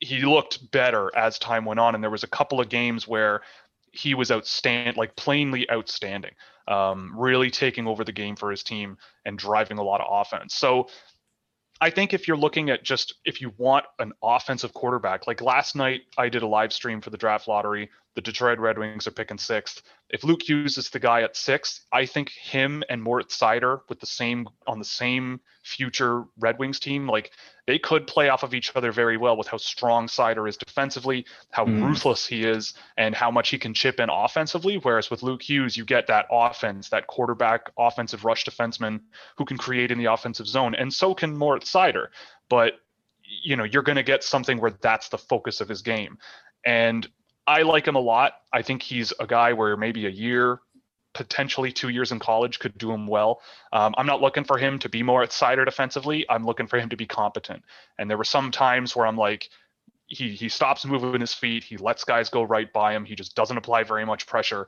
he 0.00 0.22
looked 0.22 0.70
better 0.70 1.14
as 1.16 1.38
time 1.38 1.64
went 1.64 1.78
on 1.80 1.94
and 1.94 2.02
there 2.02 2.10
was 2.10 2.24
a 2.24 2.28
couple 2.28 2.60
of 2.60 2.68
games 2.68 3.06
where 3.06 3.42
he 3.92 4.14
was 4.14 4.30
outstanding 4.30 4.94
like 4.96 5.14
plainly 5.16 5.70
outstanding 5.70 6.32
um, 6.68 7.12
really 7.16 7.50
taking 7.50 7.86
over 7.86 8.04
the 8.04 8.12
game 8.12 8.36
for 8.36 8.50
his 8.50 8.62
team 8.62 8.96
and 9.24 9.38
driving 9.38 9.78
a 9.78 9.82
lot 9.82 10.00
of 10.00 10.06
offense. 10.08 10.54
So 10.54 10.88
I 11.80 11.90
think 11.90 12.14
if 12.14 12.28
you're 12.28 12.36
looking 12.36 12.70
at 12.70 12.84
just 12.84 13.14
if 13.24 13.40
you 13.40 13.52
want 13.56 13.86
an 13.98 14.12
offensive 14.22 14.72
quarterback, 14.72 15.26
like 15.26 15.40
last 15.40 15.74
night 15.74 16.02
I 16.16 16.28
did 16.28 16.42
a 16.42 16.46
live 16.46 16.72
stream 16.72 17.00
for 17.00 17.10
the 17.10 17.16
draft 17.16 17.48
lottery. 17.48 17.90
The 18.16 18.20
Detroit 18.20 18.58
Red 18.58 18.76
Wings 18.76 19.06
are 19.06 19.12
picking 19.12 19.38
sixth. 19.38 19.82
If 20.08 20.24
Luke 20.24 20.42
Hughes 20.42 20.76
is 20.78 20.90
the 20.90 20.98
guy 20.98 21.22
at 21.22 21.36
six, 21.36 21.86
I 21.92 22.06
think 22.06 22.30
him 22.30 22.82
and 22.88 23.00
Moritz 23.00 23.38
Seider 23.38 23.80
with 23.88 24.00
the 24.00 24.06
same 24.06 24.48
on 24.66 24.80
the 24.80 24.84
same 24.84 25.40
future 25.62 26.24
Red 26.38 26.58
Wings 26.58 26.80
team, 26.80 27.06
like 27.08 27.30
they 27.66 27.78
could 27.78 28.08
play 28.08 28.28
off 28.28 28.42
of 28.42 28.52
each 28.52 28.74
other 28.74 28.90
very 28.90 29.16
well 29.16 29.36
with 29.36 29.46
how 29.46 29.58
strong 29.58 30.08
Seider 30.08 30.48
is 30.48 30.56
defensively, 30.56 31.24
how 31.50 31.64
mm. 31.64 31.84
ruthless 31.84 32.26
he 32.26 32.42
is, 32.42 32.74
and 32.96 33.14
how 33.14 33.30
much 33.30 33.50
he 33.50 33.58
can 33.58 33.72
chip 33.72 34.00
in 34.00 34.10
offensively. 34.10 34.76
Whereas 34.78 35.08
with 35.08 35.22
Luke 35.22 35.42
Hughes, 35.42 35.76
you 35.76 35.84
get 35.84 36.08
that 36.08 36.26
offense, 36.32 36.88
that 36.88 37.06
quarterback 37.06 37.70
offensive 37.78 38.24
rush 38.24 38.44
defenseman 38.44 39.00
who 39.36 39.44
can 39.44 39.56
create 39.56 39.92
in 39.92 39.98
the 39.98 40.12
offensive 40.12 40.48
zone, 40.48 40.74
and 40.74 40.92
so 40.92 41.14
can 41.14 41.36
Moritz 41.36 41.72
Seider. 41.72 42.08
But 42.48 42.74
you 43.22 43.54
know, 43.54 43.64
you're 43.64 43.82
going 43.82 43.96
to 43.96 44.02
get 44.02 44.24
something 44.24 44.60
where 44.60 44.72
that's 44.82 45.08
the 45.08 45.18
focus 45.18 45.60
of 45.60 45.68
his 45.68 45.82
game. 45.82 46.18
And 46.66 47.08
I 47.46 47.62
like 47.62 47.86
him 47.86 47.96
a 47.96 48.00
lot. 48.00 48.34
I 48.52 48.62
think 48.62 48.82
he's 48.82 49.12
a 49.18 49.26
guy 49.26 49.52
where 49.52 49.76
maybe 49.76 50.06
a 50.06 50.10
year, 50.10 50.60
potentially 51.14 51.72
two 51.72 51.88
years 51.88 52.12
in 52.12 52.18
college 52.18 52.58
could 52.58 52.76
do 52.78 52.92
him 52.92 53.06
well. 53.06 53.40
Um, 53.72 53.94
I'm 53.98 54.06
not 54.06 54.20
looking 54.20 54.44
for 54.44 54.58
him 54.58 54.78
to 54.80 54.88
be 54.88 55.02
more 55.02 55.22
outsider 55.22 55.64
defensively. 55.64 56.24
I'm 56.28 56.44
looking 56.44 56.66
for 56.66 56.78
him 56.78 56.88
to 56.90 56.96
be 56.96 57.06
competent. 57.06 57.64
And 57.98 58.08
there 58.08 58.18
were 58.18 58.24
some 58.24 58.50
times 58.50 58.94
where 58.94 59.06
I'm 59.06 59.16
like, 59.16 59.50
he 60.06 60.30
he 60.30 60.48
stops 60.48 60.84
moving 60.84 61.20
his 61.20 61.34
feet. 61.34 61.64
He 61.64 61.76
lets 61.76 62.04
guys 62.04 62.28
go 62.28 62.42
right 62.42 62.72
by 62.72 62.94
him. 62.94 63.04
He 63.04 63.14
just 63.14 63.34
doesn't 63.36 63.56
apply 63.56 63.84
very 63.84 64.04
much 64.04 64.26
pressure. 64.26 64.66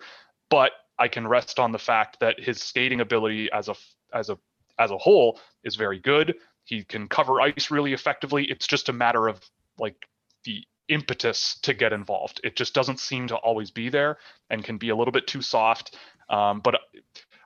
But 0.51 0.73
I 0.99 1.09
can 1.09 1.27
rest 1.27 1.59
on 1.59 1.73
the 1.73 1.79
fact 1.79 2.21
that 2.21 2.39
his 2.39 2.61
skating 2.61 3.01
ability 3.01 3.51
as 3.53 3.69
a 3.69 3.75
as 4.13 4.31
a 4.31 4.39
as 4.79 4.91
a 4.91 4.99
whole 4.99 5.41
is 5.65 5.77
very 5.77 5.99
good. 5.99 6.37
He 6.65 6.85
can 6.85 7.09
cover 7.09 7.41
ice 7.41 7.71
really 7.71 7.93
effectively. 7.93 8.45
It's 8.45 8.67
just 8.67 8.89
a 8.89 8.93
matter 8.93 9.27
of 9.27 9.41
like 9.79 9.97
the 10.45 10.65
impetus 10.89 11.59
to 11.63 11.75
get 11.75 11.93
involved. 11.93 12.41
It 12.45 12.57
just 12.57 12.75
doesn't 12.75 13.01
seem 13.01 13.29
to 13.29 13.37
always 13.37 13.71
be 13.71 13.89
there 13.89 14.19
and 14.51 14.65
can 14.65 14.79
be 14.79 14.91
a 14.91 14.97
little 14.97 15.13
bit 15.13 15.27
too 15.27 15.43
soft. 15.43 15.97
Um, 16.29 16.61
but 16.61 16.81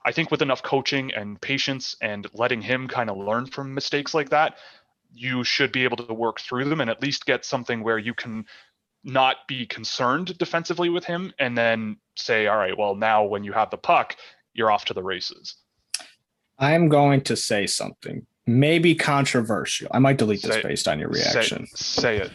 I 0.04 0.12
think 0.12 0.30
with 0.30 0.42
enough 0.42 0.62
coaching 0.62 1.12
and 1.14 1.40
patience 1.40 1.96
and 2.00 2.26
letting 2.32 2.62
him 2.62 2.88
kind 2.88 3.10
of 3.10 3.16
learn 3.16 3.46
from 3.46 3.74
mistakes 3.74 4.14
like 4.14 4.30
that, 4.30 4.56
you 5.12 5.44
should 5.44 5.72
be 5.72 5.84
able 5.84 5.96
to 5.96 6.12
work 6.12 6.40
through 6.40 6.64
them 6.66 6.80
and 6.80 6.90
at 6.90 7.02
least 7.02 7.26
get 7.26 7.44
something 7.44 7.82
where 7.82 7.98
you 7.98 8.14
can 8.14 8.44
not 9.04 9.36
be 9.48 9.66
concerned 9.66 10.36
defensively 10.38 10.88
with 10.88 11.04
him 11.04 11.32
and 11.38 11.56
then 11.56 11.96
say, 12.16 12.46
all 12.46 12.56
right, 12.56 12.76
well, 12.76 12.94
now 12.94 13.24
when 13.24 13.44
you 13.44 13.52
have 13.52 13.70
the 13.70 13.76
puck, 13.76 14.16
you're 14.52 14.70
off 14.70 14.84
to 14.86 14.94
the 14.94 15.02
races. 15.02 15.56
I'm 16.58 16.88
going 16.88 17.20
to 17.22 17.36
say 17.36 17.66
something, 17.66 18.26
maybe 18.46 18.94
controversial. 18.94 19.88
I 19.92 19.98
might 19.98 20.18
delete 20.18 20.40
say, 20.40 20.48
this 20.48 20.62
based 20.62 20.88
on 20.88 20.98
your 20.98 21.08
reaction. 21.08 21.66
Say, 21.66 21.74
say 21.76 22.16
it 22.18 22.30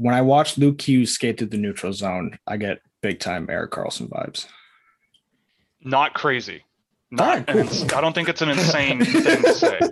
when 0.00 0.14
I 0.14 0.22
watch 0.22 0.56
Luke 0.56 0.80
Hughes 0.80 1.12
skate 1.12 1.36
through 1.36 1.48
the 1.48 1.58
neutral 1.58 1.92
zone, 1.92 2.38
I 2.46 2.56
get 2.56 2.80
big 3.02 3.20
time 3.20 3.50
Erik 3.50 3.72
Karlsson 3.72 4.08
vibes. 4.08 4.46
Not 5.82 6.14
crazy. 6.14 6.64
Not, 7.10 7.46
right, 7.46 7.68
cool. 7.68 7.94
I 7.94 8.00
don't 8.00 8.14
think 8.14 8.30
it's 8.30 8.40
an 8.40 8.48
insane 8.48 9.04
thing 9.04 9.42
to 9.42 9.54
say. 9.54 9.78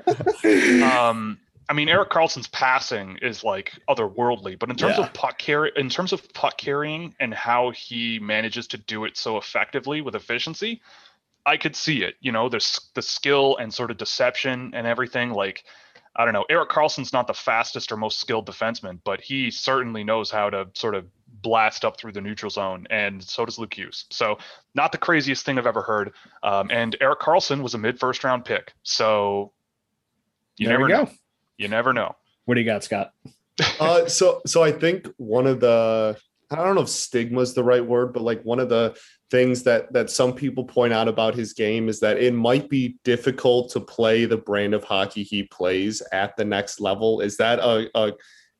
Um, 0.82 1.38
I 1.68 1.74
mean, 1.74 1.90
Erik 1.90 2.08
Karlsson's 2.08 2.48
passing 2.48 3.18
is 3.20 3.44
like 3.44 3.72
otherworldly, 3.90 4.58
but 4.58 4.70
in 4.70 4.76
terms 4.76 4.96
yeah. 4.96 5.04
of 5.04 5.12
puck 5.12 5.36
carry, 5.36 5.72
in 5.76 5.90
terms 5.90 6.14
of 6.14 6.32
puck 6.32 6.56
carrying 6.56 7.14
and 7.20 7.34
how 7.34 7.70
he 7.70 8.18
manages 8.20 8.66
to 8.68 8.78
do 8.78 9.04
it 9.04 9.18
so 9.18 9.36
effectively 9.36 10.00
with 10.00 10.14
efficiency, 10.14 10.80
I 11.44 11.58
could 11.58 11.76
see 11.76 12.02
it. 12.02 12.14
You 12.20 12.32
know, 12.32 12.48
there's 12.48 12.88
the 12.94 13.02
skill 13.02 13.58
and 13.58 13.74
sort 13.74 13.90
of 13.90 13.98
deception 13.98 14.72
and 14.74 14.86
everything. 14.86 15.32
Like 15.32 15.64
I 16.18 16.24
don't 16.24 16.34
know. 16.34 16.44
Erik 16.50 16.68
Karlsson's 16.68 17.12
not 17.12 17.28
the 17.28 17.34
fastest 17.34 17.92
or 17.92 17.96
most 17.96 18.18
skilled 18.18 18.46
defenseman, 18.46 18.98
but 19.04 19.20
he 19.20 19.52
certainly 19.52 20.02
knows 20.02 20.32
how 20.32 20.50
to 20.50 20.66
sort 20.74 20.96
of 20.96 21.06
blast 21.42 21.84
up 21.84 21.96
through 21.96 22.10
the 22.10 22.20
neutral 22.20 22.50
zone, 22.50 22.88
and 22.90 23.22
so 23.22 23.44
does 23.44 23.56
Luke 23.56 23.72
Hughes. 23.72 24.04
So, 24.10 24.38
not 24.74 24.90
the 24.90 24.98
craziest 24.98 25.46
thing 25.46 25.58
I've 25.58 25.66
ever 25.66 25.82
heard. 25.82 26.12
Um, 26.42 26.70
and 26.72 26.96
Erik 27.00 27.20
Karlsson 27.20 27.62
was 27.62 27.74
a 27.74 27.78
mid 27.78 28.00
first 28.00 28.24
round 28.24 28.44
pick. 28.44 28.72
So, 28.82 29.52
you 30.56 30.66
there 30.66 30.76
never 30.76 30.88
know. 30.88 31.10
You 31.56 31.68
never 31.68 31.92
know. 31.92 32.16
What 32.46 32.56
do 32.56 32.60
you 32.60 32.66
got, 32.66 32.82
Scott? 32.82 33.12
uh, 33.78 34.06
so, 34.08 34.40
so 34.44 34.64
I 34.64 34.72
think 34.72 35.06
one 35.18 35.46
of 35.46 35.60
the 35.60 36.18
I 36.50 36.56
don't 36.56 36.74
know 36.74 36.82
if 36.82 36.88
stigma 36.88 37.40
is 37.40 37.54
the 37.54 37.64
right 37.64 37.84
word, 37.84 38.12
but 38.12 38.22
like 38.22 38.42
one 38.42 38.58
of 38.58 38.68
the 38.68 38.98
things 39.30 39.62
that 39.64 39.92
that 39.92 40.08
some 40.08 40.32
people 40.32 40.64
point 40.64 40.92
out 40.92 41.08
about 41.08 41.34
his 41.34 41.52
game 41.52 41.88
is 41.88 42.00
that 42.00 42.16
it 42.16 42.32
might 42.32 42.70
be 42.70 42.96
difficult 43.04 43.70
to 43.72 43.80
play 43.80 44.24
the 44.24 44.36
brand 44.36 44.72
of 44.72 44.84
hockey 44.84 45.22
he 45.22 45.42
plays 45.42 46.02
at 46.12 46.36
the 46.36 46.44
next 46.44 46.80
level. 46.80 47.20
Is 47.20 47.36
that 47.36 47.58
a, 47.58 47.90
a 47.94 48.12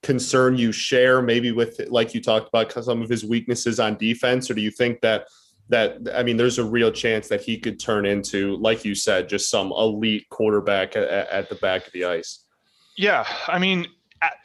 concern 0.02 0.56
you 0.56 0.70
share 0.70 1.22
maybe 1.22 1.50
with 1.50 1.80
like 1.88 2.14
you 2.14 2.20
talked 2.20 2.48
about 2.48 2.72
some 2.72 3.02
of 3.02 3.08
his 3.08 3.24
weaknesses 3.24 3.80
on 3.80 3.96
defense 3.96 4.48
or 4.48 4.54
do 4.54 4.60
you 4.60 4.70
think 4.70 5.00
that 5.00 5.26
that 5.70 5.98
I 6.14 6.22
mean 6.22 6.36
there's 6.36 6.58
a 6.58 6.64
real 6.64 6.92
chance 6.92 7.28
that 7.28 7.40
he 7.40 7.58
could 7.58 7.80
turn 7.80 8.06
into 8.06 8.56
like 8.56 8.84
you 8.84 8.94
said 8.94 9.28
just 9.28 9.50
some 9.50 9.72
elite 9.72 10.28
quarterback 10.30 10.94
at, 10.94 11.08
at 11.08 11.48
the 11.48 11.56
back 11.56 11.86
of 11.86 11.92
the 11.92 12.04
ice? 12.04 12.44
Yeah, 12.96 13.26
I 13.46 13.58
mean 13.58 13.86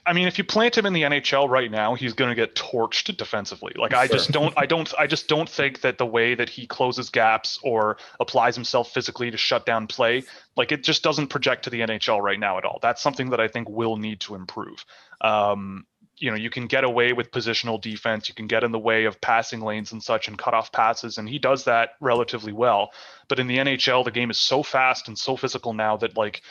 I 0.06 0.14
mean, 0.14 0.28
if 0.28 0.38
you 0.38 0.44
plant 0.44 0.78
him 0.78 0.86
in 0.86 0.94
the 0.94 1.04
NHL 1.04 1.50
right 1.50 1.72
now, 1.72 1.96
he's 1.96 2.14
going 2.14 2.30
to 2.30 2.36
get 2.36 2.56
torched 2.56 3.16
defensively. 3.18 3.74
Like 3.76 3.94
I 3.94 4.08
just 4.08 4.32
don't, 4.32 4.54
I 4.58 4.66
don't, 4.66 4.94
I 5.00 5.08
just 5.08 5.28
don't 5.28 5.50
think 5.50 5.82
that 5.82 5.98
the 5.98 6.06
way 6.06 6.36
that 6.36 6.50
he 6.50 6.68
closes 6.68 7.10
gaps 7.10 7.60
or 7.64 7.98
applies 8.20 8.56
himself 8.56 8.92
physically 8.92 9.32
to 9.32 9.38
shut 9.38 9.66
down 9.66 9.88
play, 9.88 10.24
like 10.56 10.72
it 10.72 10.84
just 10.84 11.02
doesn't 11.02 11.28
project 11.28 11.64
to 11.64 11.70
the 11.70 11.80
NHL 11.80 12.22
right 12.22 12.40
now 12.40 12.58
at 12.58 12.66
all. 12.66 12.80
That's 12.82 13.02
something 13.02 13.32
that 13.32 13.40
I 13.40 13.48
think 13.48 13.70
will 13.70 13.98
need 13.98 14.20
to 14.22 14.36
improve. 14.36 14.86
Um, 15.22 15.86
you 16.18 16.30
know 16.30 16.38
you 16.38 16.50
can 16.50 16.68
get 16.68 16.84
away 16.84 17.12
with 17.12 17.32
positional 17.32 17.82
defense 17.82 18.30
you 18.30 18.36
can 18.36 18.46
get 18.46 18.64
in 18.64 18.72
the 18.72 18.80
way 18.80 19.06
of 19.06 19.20
passing 19.20 19.62
lanes 19.62 19.92
and 19.92 20.02
such 20.02 20.28
and 20.28 20.38
cut 20.38 20.54
off 20.54 20.72
passes 20.72 21.18
and 21.18 21.28
he 21.28 21.40
does 21.40 21.64
that 21.64 21.92
relatively 22.00 22.54
well 22.54 22.92
but 23.28 23.40
in 23.40 23.48
the 23.48 23.58
nhl 23.58 24.06
the 24.06 24.12
game 24.12 24.30
is 24.30 24.38
so 24.38 24.62
fast 24.62 25.08
and 25.08 25.18
so 25.18 25.36
physical 25.36 25.74
now 25.74 25.98
that 25.98 26.16
like 26.16 26.42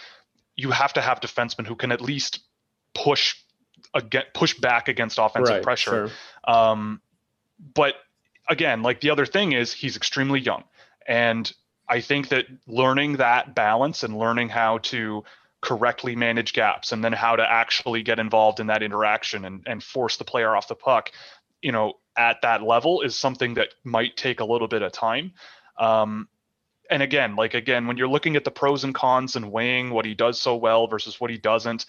you 0.57 0.71
have 0.71 0.93
to 0.93 1.01
have 1.01 1.21
defensemen 1.21 1.67
who 1.67 1.77
can 1.77 1.93
at 1.93 2.01
least 2.01 2.41
push 2.94 3.37
again 3.94 4.24
push 4.35 4.55
back 4.59 4.88
against 4.88 5.18
offensive 5.18 5.57
Right, 5.57 5.62
pressure 5.62 6.09
sure. 6.09 6.55
um, 6.55 7.00
but 7.74 7.94
again, 8.48 8.83
like 8.83 9.00
the 9.00 9.11
other 9.11 9.26
thing 9.26 9.52
is 9.52 9.72
he's 9.72 9.96
extremely 9.96 10.40
young. 10.40 10.64
And 11.07 11.52
I 11.88 12.00
think 12.00 12.28
that 12.28 12.46
learning 12.66 13.16
that 13.16 13.55
balance 13.55 14.02
and 14.02 14.16
learning 14.16 14.48
how 14.48 14.78
to 14.78 15.24
correctly 15.61 16.16
manage 16.16 16.52
gaps 16.52 16.92
and 16.92 17.05
then 17.05 17.12
how 17.12 17.37
to 17.37 17.48
actually 17.48 18.02
get 18.02 18.18
involved 18.18 18.61
in 18.61 18.66
that 18.68 18.83
interaction 18.83 19.44
and, 19.44 19.62
and 19.66 19.83
force 19.83 20.16
the 20.16 20.24
player 20.24 20.55
off 20.57 20.68
the 20.68 20.74
puck, 20.74 21.11
you 21.61 21.72
know, 21.72 21.94
at 22.16 22.42
that 22.42 22.62
level 22.62 23.00
is 23.02 23.16
something 23.16 23.55
that 23.55 23.68
might 23.85 24.16
take 24.16 24.40
a 24.40 24.44
little 24.44 24.68
bit 24.68 24.83
of 24.83 24.92
time. 24.92 25.33
Um, 25.78 26.28
and 26.90 27.02
again, 27.02 27.37
like 27.37 27.55
again, 27.55 27.87
when 27.87 27.96
you're 27.96 28.09
looking 28.09 28.37
at 28.37 28.44
the 28.44 28.50
pros 28.50 28.85
and 28.85 28.94
cons 28.94 29.37
and 29.37 29.50
weighing 29.50 29.90
what 29.90 30.05
he 30.05 30.14
does 30.14 30.40
so 30.40 30.57
well 30.57 30.87
versus 30.88 31.20
what 31.20 31.31
he 31.31 31.38
doesn't, 31.38 31.87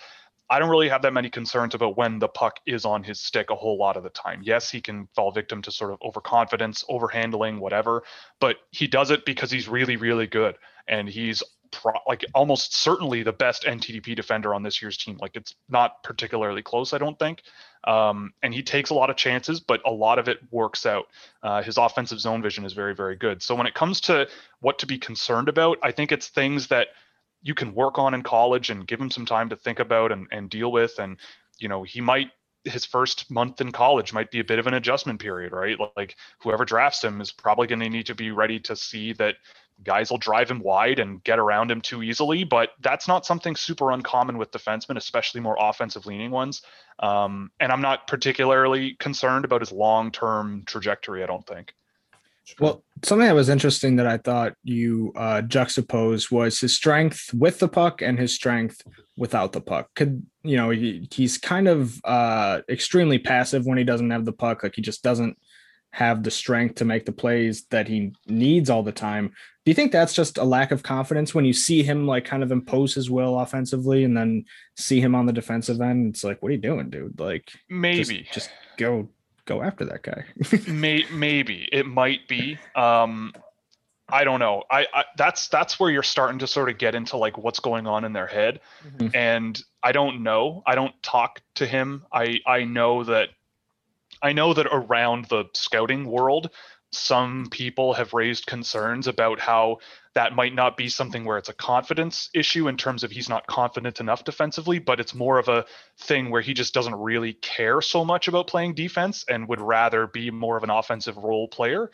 I 0.49 0.59
don't 0.59 0.69
really 0.69 0.89
have 0.89 1.01
that 1.03 1.13
many 1.13 1.29
concerns 1.29 1.73
about 1.73 1.97
when 1.97 2.19
the 2.19 2.27
puck 2.27 2.59
is 2.65 2.85
on 2.85 3.03
his 3.03 3.19
stick 3.19 3.49
a 3.49 3.55
whole 3.55 3.77
lot 3.77 3.97
of 3.97 4.03
the 4.03 4.09
time. 4.09 4.41
Yes, 4.43 4.69
he 4.69 4.81
can 4.81 5.07
fall 5.15 5.31
victim 5.31 5.61
to 5.63 5.71
sort 5.71 5.91
of 5.91 5.99
overconfidence, 6.01 6.83
overhandling, 6.89 7.59
whatever, 7.59 8.03
but 8.39 8.57
he 8.71 8.87
does 8.87 9.09
it 9.09 9.25
because 9.25 9.49
he's 9.49 9.67
really, 9.67 9.95
really 9.95 10.27
good. 10.27 10.55
And 10.87 11.07
he's 11.07 11.41
pro- 11.71 11.99
like 12.07 12.23
almost 12.33 12.75
certainly 12.75 13.23
the 13.23 13.33
best 13.33 13.63
NTDP 13.63 14.15
defender 14.15 14.53
on 14.53 14.63
this 14.63 14.81
year's 14.81 14.97
team. 14.97 15.17
Like 15.19 15.35
it's 15.35 15.55
not 15.69 16.03
particularly 16.03 16.61
close, 16.61 16.93
I 16.93 16.97
don't 16.99 17.17
think. 17.17 17.41
Um, 17.85 18.33
and 18.41 18.53
he 18.53 18.63
takes 18.63 18.91
a 18.91 18.93
lot 18.93 19.09
of 19.09 19.17
chances, 19.17 19.59
but 19.59 19.81
a 19.85 19.91
lot 19.91 20.19
of 20.19 20.27
it 20.29 20.39
works 20.51 20.85
out. 20.85 21.07
Uh, 21.41 21.61
his 21.61 21.77
offensive 21.77 22.19
zone 22.19 22.41
vision 22.41 22.63
is 22.63 22.73
very, 22.73 22.95
very 22.95 23.15
good. 23.15 23.41
So 23.41 23.55
when 23.55 23.67
it 23.67 23.73
comes 23.73 23.99
to 24.01 24.27
what 24.61 24.79
to 24.79 24.85
be 24.85 24.97
concerned 24.97 25.49
about, 25.49 25.79
I 25.83 25.91
think 25.91 26.11
it's 26.11 26.27
things 26.27 26.67
that 26.67 26.89
you 27.43 27.53
can 27.53 27.75
work 27.75 27.99
on 27.99 28.13
in 28.13 28.23
college 28.23 28.69
and 28.69 28.87
give 28.87 28.99
him 28.99 29.11
some 29.11 29.25
time 29.25 29.49
to 29.49 29.55
think 29.55 29.79
about 29.79 30.11
and, 30.11 30.27
and 30.31 30.49
deal 30.49 30.71
with. 30.71 30.97
And, 30.97 31.17
you 31.59 31.67
know, 31.67 31.83
he 31.83 32.01
might 32.01 32.29
his 32.65 32.85
first 32.85 33.29
month 33.29 33.59
in 33.59 33.71
college 33.73 34.13
might 34.13 34.31
be 34.31 34.39
a 34.39 34.43
bit 34.43 34.59
of 34.59 34.67
an 34.67 34.73
adjustment 34.73 35.19
period, 35.19 35.51
right? 35.51 35.77
Like 35.97 36.15
whoever 36.41 36.63
drafts 36.63 37.03
him 37.03 37.19
is 37.19 37.31
probably 37.31 37.67
going 37.67 37.81
to 37.81 37.89
need 37.89 38.05
to 38.05 38.15
be 38.15 38.31
ready 38.31 38.59
to 38.61 38.75
see 38.75 39.11
that 39.13 39.35
guys 39.83 40.09
will 40.09 40.17
drive 40.17 40.49
him 40.49 40.59
wide 40.59 40.99
and 40.99 41.23
get 41.23 41.39
around 41.39 41.69
him 41.69 41.81
too 41.81 42.03
easily. 42.03 42.43
But 42.43 42.69
that's 42.81 43.07
not 43.07 43.25
something 43.25 43.55
super 43.55 43.91
uncommon 43.91 44.37
with 44.37 44.51
defensemen, 44.51 44.97
especially 44.97 45.41
more 45.41 45.57
offensive 45.59 46.05
leaning 46.05 46.31
ones. 46.31 46.61
Um, 46.99 47.51
and 47.59 47.71
I'm 47.71 47.81
not 47.81 48.07
particularly 48.07 48.95
concerned 48.99 49.45
about 49.45 49.61
his 49.61 49.71
long 49.71 50.11
term 50.11 50.63
trajectory, 50.65 51.23
I 51.23 51.25
don't 51.25 51.45
think. 51.45 51.73
Well, 52.59 52.83
something 53.03 53.27
that 53.27 53.35
was 53.35 53.49
interesting 53.49 53.95
that 53.97 54.07
I 54.07 54.17
thought 54.17 54.53
you 54.63 55.13
uh, 55.15 55.41
juxtaposed 55.43 56.29
was 56.31 56.59
his 56.59 56.75
strength 56.75 57.33
with 57.33 57.59
the 57.59 57.67
puck 57.67 58.01
and 58.01 58.19
his 58.19 58.35
strength 58.35 58.81
without 59.17 59.51
the 59.53 59.61
puck. 59.61 59.89
Could 59.95 60.25
you 60.43 60.57
know 60.57 60.69
he, 60.69 61.07
he's 61.11 61.37
kind 61.37 61.67
of 61.67 61.99
uh, 62.03 62.61
extremely 62.69 63.17
passive 63.19 63.65
when 63.65 63.77
he 63.77 63.83
doesn't 63.83 64.09
have 64.09 64.25
the 64.25 64.33
puck. 64.33 64.63
Like 64.63 64.75
he 64.75 64.81
just 64.81 65.03
doesn't 65.03 65.37
have 65.91 66.23
the 66.23 66.31
strength 66.31 66.75
to 66.75 66.85
make 66.85 67.05
the 67.05 67.11
plays 67.11 67.65
that 67.69 67.87
he 67.87 68.13
needs 68.27 68.69
all 68.69 68.83
the 68.83 68.91
time. 68.91 69.27
Do 69.63 69.69
you 69.69 69.75
think 69.75 69.91
that's 69.91 70.13
just 70.13 70.37
a 70.37 70.43
lack 70.43 70.71
of 70.71 70.83
confidence 70.83 71.33
when 71.33 71.45
you 71.45 71.53
see 71.53 71.83
him 71.83 72.05
like 72.07 72.25
kind 72.25 72.43
of 72.43 72.51
impose 72.51 72.93
his 72.95 73.09
will 73.09 73.39
offensively 73.39 74.03
and 74.03 74.17
then 74.17 74.43
see 74.75 74.99
him 74.99 75.15
on 75.15 75.27
the 75.27 75.31
defensive 75.33 75.79
end? 75.79 76.09
It's 76.09 76.23
like, 76.23 76.41
what 76.41 76.49
are 76.49 76.53
you 76.55 76.57
doing, 76.57 76.89
dude? 76.89 77.19
Like 77.19 77.45
just- 77.45 77.61
Maybe. 77.69 78.27
just 78.33 78.49
go 78.77 79.07
go 79.45 79.61
after 79.61 79.85
that 79.85 80.03
guy. 80.03 80.23
May, 80.71 81.05
maybe 81.11 81.67
it 81.71 81.85
might 81.85 82.27
be. 82.27 82.57
Um, 82.75 83.33
I 84.09 84.23
don't 84.25 84.39
know. 84.39 84.63
I, 84.69 84.85
I 84.93 85.05
that's 85.17 85.47
that's 85.47 85.79
where 85.79 85.89
you're 85.89 86.03
starting 86.03 86.39
to 86.39 86.47
sort 86.47 86.69
of 86.69 86.77
get 86.77 86.93
into 86.93 87.17
like 87.17 87.37
what's 87.37 87.59
going 87.59 87.87
on 87.87 88.03
in 88.03 88.13
their 88.13 88.27
head, 88.27 88.59
Mhm. 88.97 89.15
and 89.15 89.63
I 89.81 89.91
don't 89.91 90.23
know. 90.23 90.61
I 90.67 90.75
don't 90.75 90.93
talk 91.01 91.41
to 91.55 91.65
him. 91.65 92.05
I 92.11 92.39
I 92.45 92.63
know 92.65 93.03
that 93.05 93.29
I 94.21 94.33
know 94.33 94.53
that 94.53 94.67
around 94.71 95.25
the 95.25 95.45
scouting 95.53 96.05
world, 96.05 96.49
some 96.91 97.47
people 97.49 97.93
have 97.93 98.13
raised 98.13 98.45
concerns 98.45 99.07
about 99.07 99.39
how 99.39 99.79
that 100.15 100.35
might 100.35 100.53
not 100.53 100.77
be 100.77 100.89
something 100.89 101.25
where 101.25 101.37
it's 101.37 101.49
a 101.49 101.53
confidence 101.53 102.29
issue 102.33 102.67
in 102.67 102.77
terms 102.77 103.03
of 103.03 103.11
he's 103.11 103.29
not 103.29 103.47
confident 103.47 103.99
enough 103.99 104.23
defensively, 104.23 104.79
but 104.79 104.99
it's 104.99 105.15
more 105.15 105.39
of 105.39 105.47
a 105.47 105.65
thing 105.97 106.29
where 106.29 106.41
he 106.41 106.53
just 106.53 106.73
doesn't 106.73 106.95
really 106.95 107.33
care 107.33 107.81
so 107.81 108.05
much 108.05 108.27
about 108.27 108.47
playing 108.47 108.75
defense 108.75 109.25
and 109.27 109.47
would 109.47 109.61
rather 109.61 110.07
be 110.07 110.29
more 110.29 110.55
of 110.55 110.63
an 110.63 110.69
offensive 110.69 111.17
role 111.17 111.47
player. 111.47 111.89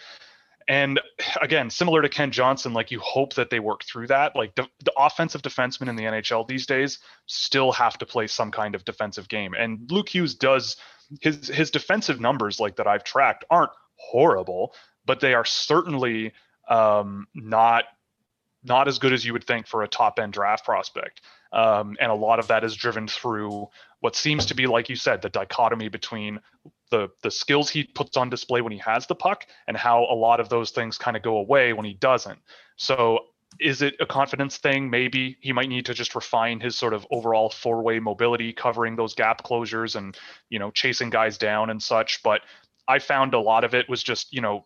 And 0.67 0.99
again, 1.41 1.69
similar 1.69 2.01
to 2.01 2.09
Kent 2.09 2.33
Johnson, 2.33 2.73
like 2.73 2.91
you 2.91 2.99
hope 2.99 3.33
that 3.35 3.49
they 3.49 3.59
work 3.59 3.83
through 3.83 4.07
that. 4.07 4.35
Like 4.35 4.53
the, 4.53 4.67
the 4.83 4.93
offensive 4.97 5.41
defensemen 5.41 5.87
in 5.87 5.95
the 5.95 6.03
NHL 6.03 6.47
these 6.47 6.67
days 6.67 6.99
still 7.25 7.71
have 7.71 7.97
to 7.97 8.05
play 8.05 8.27
some 8.27 8.51
kind 8.51 8.75
of 8.75 8.85
defensive 8.85 9.27
game. 9.29 9.55
And 9.57 9.89
Luke 9.89 10.09
Hughes 10.09 10.35
does 10.35 10.75
his 11.21 11.47
his 11.47 11.71
defensive 11.71 12.19
numbers 12.19 12.59
like 12.59 12.75
that 12.75 12.85
I've 12.85 13.03
tracked 13.03 13.45
aren't 13.49 13.71
horrible, 13.95 14.75
but 15.05 15.21
they 15.21 15.33
are 15.33 15.45
certainly 15.45 16.33
um, 16.69 17.27
not 17.33 17.85
not 18.63 18.87
as 18.87 18.99
good 18.99 19.13
as 19.13 19.25
you 19.25 19.33
would 19.33 19.45
think 19.45 19.67
for 19.67 19.83
a 19.83 19.87
top 19.87 20.19
end 20.19 20.33
draft 20.33 20.65
prospect. 20.65 21.21
Um, 21.51 21.97
and 21.99 22.11
a 22.11 22.15
lot 22.15 22.39
of 22.39 22.47
that 22.47 22.63
is 22.63 22.75
driven 22.75 23.07
through 23.07 23.67
what 24.01 24.15
seems 24.15 24.45
to 24.47 24.55
be, 24.55 24.67
like 24.67 24.89
you 24.89 24.95
said, 24.95 25.21
the 25.21 25.29
dichotomy 25.29 25.89
between 25.89 26.39
the 26.91 27.09
the 27.21 27.31
skills 27.31 27.69
he 27.69 27.83
puts 27.83 28.17
on 28.17 28.29
display 28.29 28.61
when 28.61 28.71
he 28.71 28.79
has 28.79 29.07
the 29.07 29.15
puck 29.15 29.45
and 29.67 29.77
how 29.77 30.03
a 30.03 30.15
lot 30.15 30.39
of 30.39 30.49
those 30.49 30.71
things 30.71 30.97
kind 30.97 31.15
of 31.17 31.23
go 31.23 31.37
away 31.37 31.73
when 31.73 31.85
he 31.85 31.93
doesn't. 31.93 32.39
So 32.77 33.19
is 33.59 33.81
it 33.81 33.95
a 33.99 34.05
confidence 34.05 34.57
thing? 34.57 34.89
Maybe 34.89 35.37
he 35.41 35.51
might 35.51 35.69
need 35.69 35.85
to 35.87 35.93
just 35.93 36.15
refine 36.15 36.59
his 36.59 36.75
sort 36.75 36.93
of 36.93 37.05
overall 37.11 37.49
four-way 37.49 37.99
mobility, 37.99 38.53
covering 38.53 38.95
those 38.95 39.13
gap 39.13 39.43
closures 39.43 39.95
and 39.95 40.17
you 40.49 40.59
know 40.59 40.71
chasing 40.71 41.09
guys 41.09 41.37
down 41.37 41.69
and 41.69 41.81
such. 41.81 42.21
But 42.23 42.41
I 42.87 42.99
found 42.99 43.33
a 43.33 43.39
lot 43.39 43.63
of 43.63 43.73
it 43.73 43.89
was 43.89 44.03
just 44.03 44.31
you 44.33 44.41
know 44.41 44.65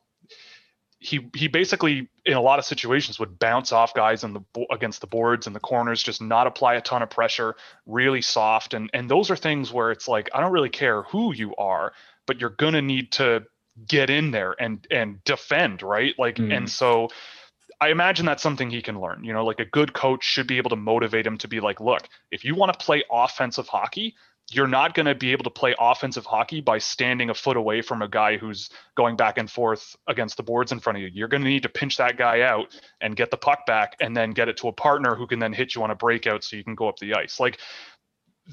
he 1.03 1.29
he 1.35 1.47
basically 1.47 2.09
in 2.25 2.33
a 2.33 2.41
lot 2.41 2.59
of 2.59 2.65
situations 2.65 3.19
would 3.19 3.37
bounce 3.37 3.71
off 3.71 3.93
guys 3.93 4.23
in 4.23 4.33
the 4.33 4.65
against 4.71 5.01
the 5.01 5.07
boards 5.07 5.45
and 5.47 5.55
the 5.55 5.59
corners, 5.59 6.01
just 6.01 6.21
not 6.21 6.47
apply 6.47 6.75
a 6.75 6.81
ton 6.81 7.01
of 7.03 7.09
pressure, 7.09 7.55
really 7.85 8.21
soft, 8.21 8.73
and 8.73 8.89
and 8.93 9.09
those 9.09 9.29
are 9.29 9.35
things 9.35 9.71
where 9.71 9.91
it's 9.91 10.07
like 10.07 10.29
I 10.33 10.39
don't 10.39 10.53
really 10.53 10.69
care 10.69 11.03
who 11.03 11.33
you 11.33 11.53
are, 11.57 11.93
but 12.25 12.39
you're 12.39 12.51
gonna 12.57 12.81
need 12.81 13.11
to 13.13 13.43
get 13.87 14.09
in 14.09 14.31
there 14.31 14.55
and 14.59 14.87
and 14.89 15.23
defend, 15.25 15.81
right? 15.81 16.15
Like 16.17 16.37
Mm. 16.37 16.55
and 16.57 16.69
so. 16.69 17.09
I 17.81 17.89
imagine 17.89 18.25
that's 18.25 18.43
something 18.43 18.69
he 18.69 18.81
can 18.81 19.01
learn. 19.01 19.25
You 19.25 19.33
know, 19.33 19.43
like 19.43 19.59
a 19.59 19.65
good 19.65 19.91
coach 19.91 20.23
should 20.23 20.47
be 20.47 20.57
able 20.57 20.69
to 20.69 20.77
motivate 20.77 21.27
him 21.27 21.37
to 21.39 21.49
be 21.49 21.59
like, 21.59 21.81
look, 21.81 22.07
if 22.31 22.45
you 22.45 22.55
want 22.55 22.71
to 22.71 22.85
play 22.85 23.03
offensive 23.11 23.67
hockey, 23.67 24.15
you're 24.51 24.67
not 24.67 24.93
going 24.93 25.05
to 25.05 25.15
be 25.15 25.31
able 25.31 25.43
to 25.43 25.49
play 25.49 25.73
offensive 25.79 26.25
hockey 26.25 26.61
by 26.61 26.77
standing 26.77 27.29
a 27.29 27.33
foot 27.33 27.57
away 27.57 27.81
from 27.81 28.01
a 28.01 28.07
guy 28.07 28.37
who's 28.37 28.69
going 28.95 29.15
back 29.15 29.37
and 29.37 29.49
forth 29.49 29.95
against 30.07 30.37
the 30.37 30.43
boards 30.43 30.71
in 30.71 30.79
front 30.79 30.97
of 30.97 31.01
you. 31.01 31.09
You're 31.13 31.27
going 31.27 31.43
to 31.43 31.49
need 31.49 31.63
to 31.63 31.69
pinch 31.69 31.97
that 31.97 32.17
guy 32.17 32.41
out 32.41 32.75
and 33.01 33.15
get 33.15 33.31
the 33.31 33.37
puck 33.37 33.65
back 33.65 33.95
and 33.99 34.15
then 34.15 34.31
get 34.31 34.49
it 34.49 34.57
to 34.57 34.67
a 34.67 34.73
partner 34.73 35.15
who 35.15 35.27
can 35.27 35.39
then 35.39 35.53
hit 35.53 35.75
you 35.75 35.83
on 35.83 35.91
a 35.91 35.95
breakout 35.95 36.43
so 36.43 36.55
you 36.55 36.63
can 36.63 36.75
go 36.75 36.87
up 36.87 36.97
the 36.97 37.13
ice. 37.13 37.39
Like 37.39 37.59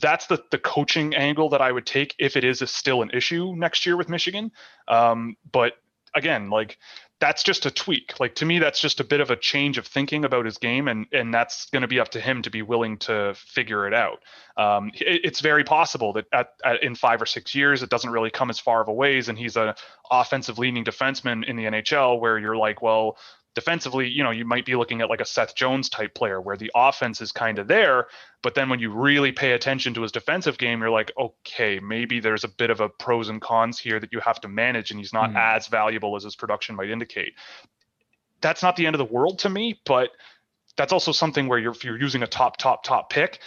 that's 0.01 0.27
the 0.27 0.43
the 0.51 0.59
coaching 0.59 1.15
angle 1.15 1.49
that 1.51 1.61
I 1.61 1.73
would 1.73 1.87
take 1.87 2.15
if 2.19 2.37
it 2.37 2.45
is 2.45 2.63
a, 2.63 2.67
still 2.67 3.03
an 3.03 3.11
issue 3.11 3.55
next 3.57 3.85
year 3.85 3.97
with 3.97 4.09
Michigan. 4.09 4.53
Um, 4.87 5.37
but 5.51 5.75
again, 6.15 6.51
like 6.51 6.79
that's 7.21 7.43
just 7.43 7.67
a 7.67 7.71
tweak. 7.71 8.19
Like 8.19 8.35
to 8.37 8.47
me, 8.47 8.59
that's 8.59 8.81
just 8.81 8.99
a 8.99 9.05
bit 9.05 9.21
of 9.21 9.31
a 9.31 9.37
change 9.37 9.79
of 9.79 9.87
thinking 9.87 10.25
about 10.25 10.47
his 10.47 10.59
game, 10.59 10.89
and 10.89 11.07
and 11.13 11.33
that's 11.33 11.69
going 11.71 11.83
to 11.83 11.89
be 11.89 12.01
up 12.01 12.09
to 12.11 12.21
him 12.21 12.43
to 12.43 12.51
be 12.51 12.63
willing 12.63 12.97
to 12.99 13.35
figure 13.37 13.87
it 13.87 13.95
out. 13.95 14.23
Um, 14.57 14.91
it- 14.95 15.21
it's 15.25 15.41
very 15.41 15.63
possible 15.65 16.13
that 16.15 16.27
at, 16.33 16.49
at 16.65 16.83
in 16.83 16.95
five 16.95 17.21
or 17.23 17.27
six 17.27 17.55
years, 17.55 17.83
it 17.83 17.91
doesn't 17.91 18.11
really 18.11 18.31
come 18.31 18.51
as 18.51 18.59
far 18.59 18.81
of 18.81 18.89
a 18.89 18.93
ways, 18.93 19.29
and 19.29 19.39
he's 19.39 19.57
a 19.57 19.75
offensive 20.11 20.59
leaning 20.59 20.85
defenseman 20.85 21.45
in 21.45 21.57
the 21.57 21.65
NHL, 21.65 22.19
where 22.21 22.39
you're 22.39 22.57
like, 22.57 22.83
well, 22.83 23.17
defensively, 23.55 24.09
you 24.09 24.23
know, 24.23 24.31
you 24.31 24.45
might 24.45 24.65
be 24.65 24.77
looking 24.77 25.01
at 25.01 25.11
like 25.11 25.21
a 25.21 25.25
Seth 25.25 25.55
Jones 25.55 25.89
type 25.89 26.15
player, 26.15 26.41
where 26.41 26.57
the 26.57 26.71
offense 26.75 27.21
is 27.21 27.33
kind 27.33 27.59
of 27.59 27.67
there, 27.67 28.07
but 28.43 28.55
then 28.55 28.69
when 28.69 28.79
you 28.79 28.91
really 28.93 29.33
pay 29.33 29.53
attention 29.53 29.93
to 29.95 30.03
his 30.03 30.13
defensive 30.13 30.57
game, 30.57 30.81
you're 30.81 30.91
like, 30.91 31.13
okay, 31.19 31.81
maybe 31.81 32.21
there's 32.21 32.45
a 32.45 32.49
bit 32.49 32.71
of 32.71 32.81
a 32.81 32.89
pros 32.89 33.29
and 33.29 33.41
cons 33.41 33.79
here 33.79 33.99
that 33.99 34.13
you 34.13 34.21
have 34.21 34.41
to 34.41 34.49
manage, 34.49 34.91
and 34.91 35.01
he's 35.01 35.13
not 35.13 35.31
Mhm. 35.31 35.57
as 35.57 35.67
valuable 35.67 36.17
as 36.17 36.25
his 36.25 36.37
production 36.37 36.77
might 36.77 36.91
indicate. 36.91 37.35
That's 38.41 38.63
not 38.63 38.77
the 38.77 38.87
end 38.87 38.95
of 38.95 38.99
the 38.99 39.13
world 39.13 39.41
to 39.41 39.51
me, 39.51 39.81
but 39.85 40.11
that's 40.77 40.93
also 40.93 41.13
something 41.13 41.49
where 41.49 41.59
you're 41.59 41.73
if 41.73 41.85
you're 41.85 42.01
using 42.01 42.23
a 42.23 42.27
top, 42.27 42.57
top, 42.57 42.85
top 42.85 43.11
pick, 43.11 43.41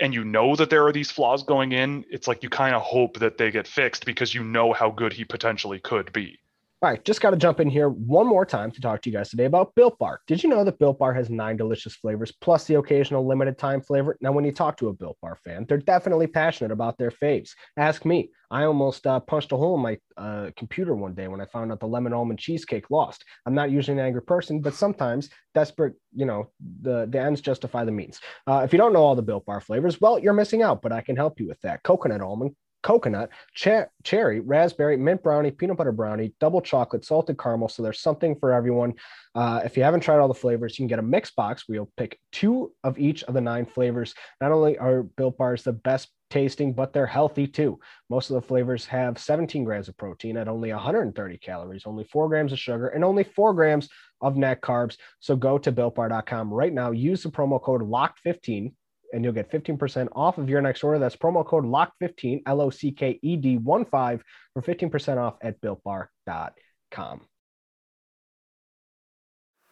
and 0.00 0.14
you 0.14 0.24
know 0.24 0.56
that 0.56 0.70
there 0.70 0.86
are 0.86 0.92
these 0.92 1.10
flaws 1.10 1.42
going 1.42 1.72
in, 1.72 2.04
it's 2.10 2.26
like 2.26 2.42
you 2.42 2.48
kind 2.48 2.74
of 2.74 2.80
hope 2.82 3.18
that 3.18 3.36
they 3.36 3.50
get 3.50 3.68
fixed 3.68 4.06
because 4.06 4.34
you 4.34 4.42
know 4.42 4.72
how 4.72 4.90
good 4.90 5.12
he 5.12 5.24
potentially 5.24 5.78
could 5.78 6.10
be. 6.12 6.40
All 6.82 6.88
right, 6.88 7.04
just 7.04 7.20
got 7.20 7.32
to 7.32 7.36
jump 7.36 7.60
in 7.60 7.68
here 7.68 7.90
one 7.90 8.26
more 8.26 8.46
time 8.46 8.70
to 8.70 8.80
talk 8.80 9.02
to 9.02 9.10
you 9.10 9.14
guys 9.14 9.28
today 9.28 9.44
about 9.44 9.74
Built 9.74 9.98
Bar. 9.98 10.22
Did 10.26 10.42
you 10.42 10.48
know 10.48 10.64
that 10.64 10.78
Built 10.78 10.98
Bar 10.98 11.12
has 11.12 11.28
nine 11.28 11.58
delicious 11.58 11.94
flavors 11.94 12.32
plus 12.40 12.64
the 12.64 12.76
occasional 12.76 13.26
limited 13.26 13.58
time 13.58 13.82
flavor? 13.82 14.16
Now, 14.22 14.32
when 14.32 14.46
you 14.46 14.52
talk 14.52 14.78
to 14.78 14.88
a 14.88 14.94
Built 14.94 15.18
Bar 15.20 15.36
fan, 15.44 15.66
they're 15.68 15.76
definitely 15.76 16.26
passionate 16.26 16.72
about 16.72 16.96
their 16.96 17.10
faves. 17.10 17.50
Ask 17.76 18.06
me. 18.06 18.30
I 18.50 18.64
almost 18.64 19.06
uh, 19.06 19.20
punched 19.20 19.52
a 19.52 19.58
hole 19.58 19.74
in 19.74 19.82
my 19.82 19.98
uh, 20.16 20.52
computer 20.56 20.94
one 20.94 21.12
day 21.12 21.28
when 21.28 21.42
I 21.42 21.44
found 21.44 21.70
out 21.70 21.80
the 21.80 21.86
lemon 21.86 22.14
almond 22.14 22.38
cheesecake 22.38 22.90
lost. 22.90 23.26
I'm 23.44 23.54
not 23.54 23.70
usually 23.70 23.98
an 23.98 24.04
angry 24.04 24.22
person, 24.22 24.62
but 24.62 24.72
sometimes 24.72 25.28
desperate, 25.54 25.96
you 26.14 26.24
know, 26.24 26.48
the, 26.80 27.06
the 27.10 27.20
ends 27.20 27.42
justify 27.42 27.84
the 27.84 27.92
means. 27.92 28.20
Uh, 28.46 28.62
if 28.64 28.72
you 28.72 28.78
don't 28.78 28.94
know 28.94 29.02
all 29.02 29.14
the 29.14 29.20
Built 29.20 29.44
Bar 29.44 29.60
flavors, 29.60 30.00
well, 30.00 30.18
you're 30.18 30.32
missing 30.32 30.62
out, 30.62 30.80
but 30.80 30.92
I 30.92 31.02
can 31.02 31.14
help 31.14 31.40
you 31.40 31.46
with 31.46 31.60
that. 31.60 31.82
Coconut 31.82 32.22
almond, 32.22 32.56
coconut, 32.82 33.30
cherry, 33.54 34.40
raspberry, 34.40 34.96
mint 34.96 35.22
brownie, 35.22 35.50
peanut 35.50 35.76
butter 35.76 35.92
brownie, 35.92 36.32
double 36.40 36.60
chocolate, 36.60 37.04
salted 37.04 37.38
caramel. 37.38 37.68
So 37.68 37.82
there's 37.82 38.00
something 38.00 38.36
for 38.38 38.52
everyone. 38.52 38.94
Uh, 39.34 39.60
if 39.64 39.76
you 39.76 39.82
haven't 39.82 40.00
tried 40.00 40.18
all 40.18 40.28
the 40.28 40.34
flavors, 40.34 40.78
you 40.78 40.82
can 40.82 40.88
get 40.88 40.98
a 40.98 41.02
mix 41.02 41.30
box 41.30 41.64
you'll 41.68 41.92
pick 41.96 42.18
two 42.32 42.72
of 42.84 42.98
each 42.98 43.22
of 43.24 43.34
the 43.34 43.40
nine 43.40 43.66
flavors. 43.66 44.14
Not 44.40 44.52
only 44.52 44.78
are 44.78 45.02
Built 45.02 45.38
Bars 45.38 45.62
the 45.62 45.72
best 45.72 46.08
tasting, 46.30 46.72
but 46.72 46.92
they're 46.92 47.06
healthy 47.06 47.46
too. 47.46 47.78
Most 48.08 48.30
of 48.30 48.34
the 48.34 48.46
flavors 48.46 48.86
have 48.86 49.18
17 49.18 49.64
grams 49.64 49.88
of 49.88 49.96
protein 49.96 50.36
at 50.36 50.48
only 50.48 50.72
130 50.72 51.38
calories, 51.38 51.86
only 51.86 52.04
four 52.04 52.28
grams 52.28 52.52
of 52.52 52.58
sugar, 52.58 52.88
and 52.88 53.04
only 53.04 53.24
four 53.24 53.52
grams 53.52 53.88
of 54.20 54.36
net 54.36 54.60
carbs. 54.60 54.96
So 55.18 55.36
go 55.36 55.58
to 55.58 55.72
builtbar.com 55.72 56.52
right 56.52 56.72
now. 56.72 56.92
Use 56.92 57.22
the 57.22 57.30
promo 57.30 57.60
code 57.60 57.82
LOCKED15 57.82 58.72
and 59.12 59.24
you'll 59.24 59.32
get 59.32 59.50
15% 59.50 60.08
off 60.14 60.38
of 60.38 60.48
your 60.48 60.60
next 60.60 60.82
order. 60.84 60.98
That's 60.98 61.16
promo 61.16 61.44
code 61.46 61.64
LOCK15, 61.64 62.42
L 62.46 62.60
O 62.60 62.70
C 62.70 62.92
K 62.92 63.18
E 63.22 63.36
D 63.36 63.56
1 63.56 63.84
5 63.84 64.22
for 64.54 64.62
15% 64.62 65.18
off 65.18 65.34
at 65.42 65.60
builtbar.com. 65.60 67.20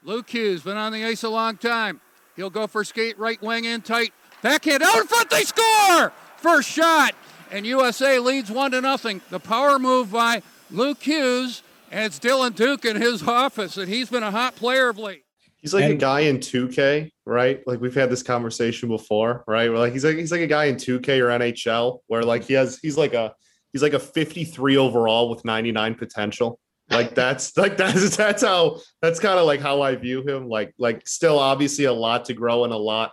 Luke 0.04 0.30
Hughes 0.30 0.62
been 0.62 0.76
on 0.76 0.92
the 0.92 1.04
ice 1.04 1.22
a 1.24 1.28
long 1.28 1.56
time. 1.56 2.00
He'll 2.36 2.50
go 2.50 2.66
for 2.66 2.84
skate 2.84 3.18
right 3.18 3.40
wing 3.42 3.64
in 3.64 3.82
tight. 3.82 4.12
Backhand 4.42 4.82
out 4.82 4.96
in 4.98 5.06
front, 5.08 5.28
they 5.30 5.42
score! 5.42 6.12
First 6.36 6.68
shot, 6.70 7.14
and 7.50 7.66
USA 7.66 8.20
leads 8.20 8.50
one 8.50 8.70
to 8.70 8.80
nothing. 8.80 9.20
The 9.30 9.40
power 9.40 9.78
move 9.80 10.12
by 10.12 10.42
Luke 10.70 11.02
Hughes, 11.02 11.64
and 11.90 12.04
it's 12.04 12.20
Dylan 12.20 12.54
Duke 12.54 12.84
in 12.84 12.94
his 13.00 13.22
office, 13.26 13.76
and 13.76 13.88
he's 13.88 14.08
been 14.08 14.22
a 14.22 14.30
hot 14.30 14.54
player 14.54 14.88
of 14.88 14.98
late. 14.98 15.24
He's 15.60 15.74
like 15.74 15.82
And- 15.84 15.94
a 15.94 15.96
guy 15.96 16.20
in 16.20 16.38
2K, 16.38 17.10
right? 17.28 17.62
Like 17.66 17.80
we've 17.80 17.94
had 17.94 18.10
this 18.10 18.22
conversation 18.22 18.88
before, 18.88 19.44
right? 19.46 19.68
Where 19.68 19.78
like 19.78 19.92
he's 19.92 20.04
like 20.04 20.16
he's 20.16 20.32
like 20.32 20.40
a 20.40 20.46
guy 20.46 20.64
in 20.64 20.76
2K 20.76 21.20
or 21.20 21.26
NHL 21.38 22.00
where 22.06 22.22
like 22.22 22.44
he 22.44 22.54
has 22.54 22.78
he's 22.78 22.96
like 22.96 23.14
a 23.14 23.34
he's 23.72 23.82
like 23.82 23.92
a 23.92 23.98
53 23.98 24.76
overall 24.76 25.28
with 25.28 25.44
99 25.44 25.94
potential. 25.94 26.58
Like 26.90 27.14
that's 27.14 27.56
like 27.56 27.76
that's 27.76 28.16
that's 28.16 28.42
how 28.42 28.80
that's 29.02 29.20
kind 29.20 29.38
of 29.38 29.46
like 29.46 29.60
how 29.60 29.82
I 29.82 29.94
view 29.94 30.26
him. 30.26 30.48
Like 30.48 30.74
like 30.78 31.06
still 31.06 31.38
obviously 31.38 31.84
a 31.84 31.92
lot 31.92 32.24
to 32.26 32.34
grow 32.34 32.64
and 32.64 32.72
a 32.72 32.78
lot 32.78 33.12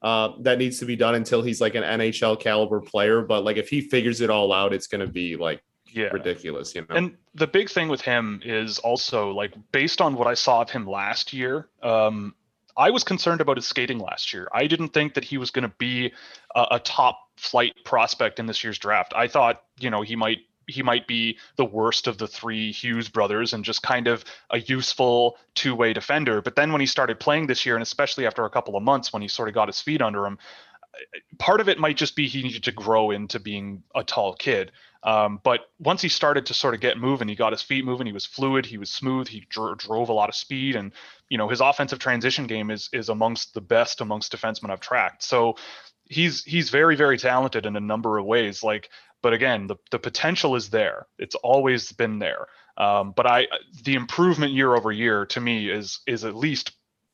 uh, 0.00 0.32
that 0.42 0.58
needs 0.58 0.78
to 0.78 0.84
be 0.84 0.94
done 0.94 1.16
until 1.16 1.42
he's 1.42 1.60
like 1.60 1.74
an 1.74 1.82
NHL 1.82 2.38
caliber 2.38 2.80
player. 2.80 3.22
But 3.22 3.42
like 3.44 3.56
if 3.56 3.68
he 3.68 3.80
figures 3.80 4.20
it 4.20 4.30
all 4.30 4.52
out, 4.52 4.72
it's 4.72 4.86
gonna 4.86 5.08
be 5.08 5.34
like 5.36 5.60
Yeah. 5.92 6.04
ridiculous, 6.12 6.72
you 6.74 6.82
know. 6.82 6.94
And 6.94 7.16
the 7.34 7.48
big 7.48 7.68
thing 7.68 7.88
with 7.88 8.00
him 8.00 8.40
is 8.44 8.78
also 8.78 9.32
like 9.32 9.54
based 9.72 10.00
on 10.00 10.14
what 10.14 10.28
I 10.28 10.34
saw 10.34 10.62
of 10.62 10.70
him 10.70 10.86
last 10.86 11.32
year. 11.32 11.68
Um, 11.82 12.34
I 12.76 12.90
was 12.90 13.04
concerned 13.04 13.40
about 13.40 13.56
his 13.56 13.66
skating 13.66 13.98
last 13.98 14.32
year. 14.32 14.48
I 14.52 14.66
didn't 14.66 14.88
think 14.88 15.14
that 15.14 15.24
he 15.24 15.38
was 15.38 15.50
going 15.50 15.68
to 15.68 15.74
be 15.78 16.12
a, 16.54 16.66
a 16.72 16.78
top 16.78 17.18
flight 17.36 17.72
prospect 17.84 18.38
in 18.38 18.46
this 18.46 18.62
year's 18.62 18.78
draft. 18.78 19.12
I 19.16 19.28
thought, 19.28 19.62
you 19.78 19.90
know, 19.90 20.02
he 20.02 20.16
might 20.16 20.38
he 20.68 20.82
might 20.82 21.06
be 21.06 21.38
the 21.56 21.64
worst 21.64 22.08
of 22.08 22.18
the 22.18 22.26
three 22.26 22.72
Hughes 22.72 23.08
brothers 23.08 23.52
and 23.52 23.64
just 23.64 23.84
kind 23.84 24.08
of 24.08 24.24
a 24.50 24.58
useful 24.58 25.38
two-way 25.54 25.92
defender. 25.92 26.42
But 26.42 26.56
then 26.56 26.72
when 26.72 26.80
he 26.80 26.88
started 26.88 27.20
playing 27.20 27.46
this 27.46 27.64
year, 27.64 27.76
and 27.76 27.82
especially 27.82 28.26
after 28.26 28.44
a 28.44 28.50
couple 28.50 28.76
of 28.76 28.82
months 28.82 29.12
when 29.12 29.22
he 29.22 29.28
sort 29.28 29.48
of 29.48 29.54
got 29.54 29.68
his 29.68 29.80
feet 29.80 30.02
under 30.02 30.26
him, 30.26 30.38
uh, 30.82 31.18
part 31.38 31.60
of 31.60 31.68
it 31.68 31.78
might 31.78 31.96
just 31.96 32.16
be 32.16 32.26
he 32.26 32.42
needed 32.42 32.64
to 32.64 32.72
grow 32.72 33.12
into 33.12 33.38
being 33.38 33.84
a 33.94 34.02
tall 34.02 34.34
kid. 34.34 34.72
Um, 35.02 35.40
but 35.44 35.60
once 35.78 36.02
he 36.02 36.08
started 36.08 36.46
to 36.46 36.54
sort 36.54 36.74
of 36.74 36.80
get 36.80 36.98
moving, 36.98 37.28
he 37.28 37.34
got 37.34 37.52
his 37.52 37.62
feet 37.62 37.84
moving. 37.84 38.06
He 38.06 38.12
was 38.12 38.26
fluid. 38.26 38.66
He 38.66 38.78
was 38.78 38.90
smooth. 38.90 39.28
He 39.28 39.46
dro- 39.48 39.74
drove 39.74 40.08
a 40.08 40.12
lot 40.12 40.28
of 40.28 40.34
speed, 40.34 40.76
and 40.76 40.92
you 41.28 41.38
know 41.38 41.48
his 41.48 41.60
offensive 41.60 41.98
transition 41.98 42.46
game 42.46 42.70
is 42.70 42.88
is 42.92 43.08
amongst 43.08 43.54
the 43.54 43.60
best 43.60 44.00
amongst 44.00 44.32
defensemen 44.32 44.70
I've 44.70 44.80
tracked. 44.80 45.22
So 45.22 45.56
he's 46.04 46.42
he's 46.44 46.70
very 46.70 46.96
very 46.96 47.18
talented 47.18 47.66
in 47.66 47.76
a 47.76 47.80
number 47.80 48.18
of 48.18 48.24
ways. 48.24 48.62
Like, 48.62 48.90
but 49.22 49.32
again, 49.32 49.66
the 49.66 49.76
the 49.90 49.98
potential 49.98 50.56
is 50.56 50.70
there. 50.70 51.06
It's 51.18 51.34
always 51.36 51.92
been 51.92 52.18
there. 52.18 52.46
Um, 52.76 53.12
but 53.16 53.26
I 53.26 53.46
the 53.84 53.94
improvement 53.94 54.52
year 54.52 54.74
over 54.74 54.92
year 54.92 55.26
to 55.26 55.40
me 55.40 55.70
is 55.70 56.00
is 56.06 56.24
at 56.24 56.34
least 56.34 56.72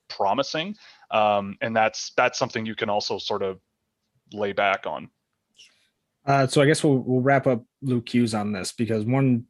promising, 0.08 0.76
um, 1.10 1.56
and 1.60 1.74
that's 1.74 2.12
that's 2.16 2.38
something 2.38 2.66
you 2.66 2.74
can 2.74 2.90
also 2.90 3.18
sort 3.18 3.42
of 3.42 3.60
lay 4.32 4.52
back 4.52 4.86
on. 4.86 5.10
Uh, 6.24 6.46
so 6.46 6.62
I 6.62 6.66
guess 6.66 6.82
we'll 6.82 6.98
we'll 6.98 7.20
wrap 7.20 7.46
up 7.46 7.64
Luke 7.82 8.08
Hughes 8.12 8.34
on 8.34 8.52
this 8.52 8.72
because 8.72 9.04
one 9.04 9.44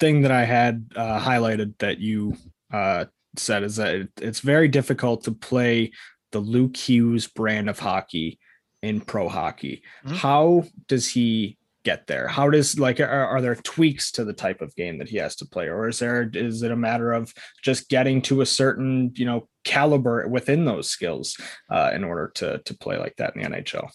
thing 0.00 0.22
that 0.22 0.32
I 0.32 0.44
had 0.44 0.90
uh, 0.94 1.20
highlighted 1.20 1.74
that 1.78 1.98
you 1.98 2.36
uh, 2.72 3.06
said 3.36 3.62
is 3.62 3.76
that 3.76 3.94
it, 3.94 4.08
it's 4.20 4.40
very 4.40 4.68
difficult 4.68 5.24
to 5.24 5.32
play 5.32 5.92
the 6.32 6.40
Luke 6.40 6.76
Hughes 6.76 7.26
brand 7.26 7.70
of 7.70 7.78
hockey 7.78 8.38
in 8.82 9.00
pro 9.00 9.28
hockey. 9.28 9.82
Mhm. 10.04 10.16
How 10.16 10.64
does 10.88 11.08
he 11.08 11.56
get 11.84 12.08
there? 12.08 12.26
How 12.26 12.50
does 12.50 12.78
like 12.78 13.00
are, 13.00 13.06
are 13.06 13.40
there 13.40 13.54
tweaks 13.54 14.10
to 14.12 14.24
the 14.24 14.32
type 14.32 14.60
of 14.60 14.74
game 14.74 14.98
that 14.98 15.08
he 15.08 15.18
has 15.18 15.36
to 15.36 15.46
play, 15.46 15.68
or 15.68 15.88
is 15.88 16.00
there 16.00 16.28
is 16.34 16.62
it 16.62 16.72
a 16.72 16.76
matter 16.76 17.12
of 17.12 17.32
just 17.62 17.88
getting 17.88 18.20
to 18.22 18.40
a 18.40 18.46
certain 18.46 19.12
you 19.14 19.24
know 19.24 19.48
caliber 19.64 20.28
within 20.28 20.64
those 20.64 20.88
skills 20.88 21.36
uh, 21.70 21.90
in 21.94 22.04
order 22.04 22.32
to 22.34 22.58
to 22.58 22.76
play 22.76 22.98
like 22.98 23.14
that 23.16 23.36
in 23.36 23.42
the 23.42 23.48
NHL? 23.48 23.88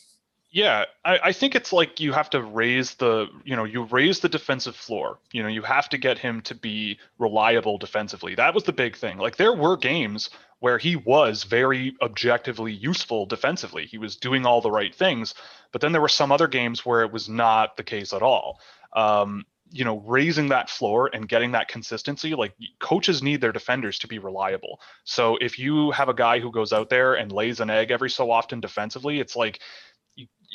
Yeah, 0.53 0.83
I, 1.05 1.19
I 1.25 1.31
think 1.31 1.55
it's 1.55 1.71
like 1.71 2.01
you 2.01 2.11
have 2.11 2.29
to 2.31 2.41
raise 2.41 2.95
the, 2.95 3.27
you 3.45 3.55
know, 3.55 3.63
you 3.63 3.83
raise 3.83 4.19
the 4.19 4.27
defensive 4.27 4.75
floor. 4.75 5.17
You 5.31 5.43
know, 5.43 5.47
you 5.47 5.61
have 5.61 5.87
to 5.89 5.97
get 5.97 6.17
him 6.17 6.41
to 6.41 6.55
be 6.55 6.99
reliable 7.17 7.77
defensively. 7.77 8.35
That 8.35 8.53
was 8.53 8.65
the 8.65 8.73
big 8.73 8.97
thing. 8.97 9.17
Like 9.17 9.37
there 9.37 9.53
were 9.53 9.77
games 9.77 10.29
where 10.59 10.77
he 10.77 10.97
was 10.97 11.43
very 11.45 11.95
objectively 12.01 12.73
useful 12.73 13.25
defensively. 13.25 13.85
He 13.85 13.97
was 13.97 14.17
doing 14.17 14.45
all 14.45 14.59
the 14.59 14.69
right 14.71 14.93
things, 14.93 15.33
but 15.71 15.79
then 15.79 15.93
there 15.93 16.01
were 16.01 16.09
some 16.09 16.33
other 16.33 16.47
games 16.47 16.85
where 16.85 17.01
it 17.03 17.13
was 17.13 17.29
not 17.29 17.77
the 17.77 17.83
case 17.83 18.11
at 18.11 18.21
all. 18.21 18.59
Um, 18.93 19.45
you 19.73 19.85
know, 19.85 19.99
raising 20.05 20.49
that 20.49 20.69
floor 20.69 21.09
and 21.13 21.29
getting 21.29 21.53
that 21.53 21.69
consistency, 21.69 22.35
like 22.35 22.53
coaches 22.79 23.23
need 23.23 23.39
their 23.39 23.53
defenders 23.53 23.99
to 23.99 24.07
be 24.07 24.19
reliable. 24.19 24.81
So 25.05 25.37
if 25.37 25.57
you 25.57 25.91
have 25.91 26.09
a 26.09 26.13
guy 26.13 26.41
who 26.41 26.51
goes 26.51 26.73
out 26.73 26.89
there 26.89 27.13
and 27.13 27.31
lays 27.31 27.61
an 27.61 27.69
egg 27.69 27.89
every 27.89 28.09
so 28.09 28.29
often 28.31 28.59
defensively, 28.59 29.21
it's 29.21 29.37
like 29.37 29.61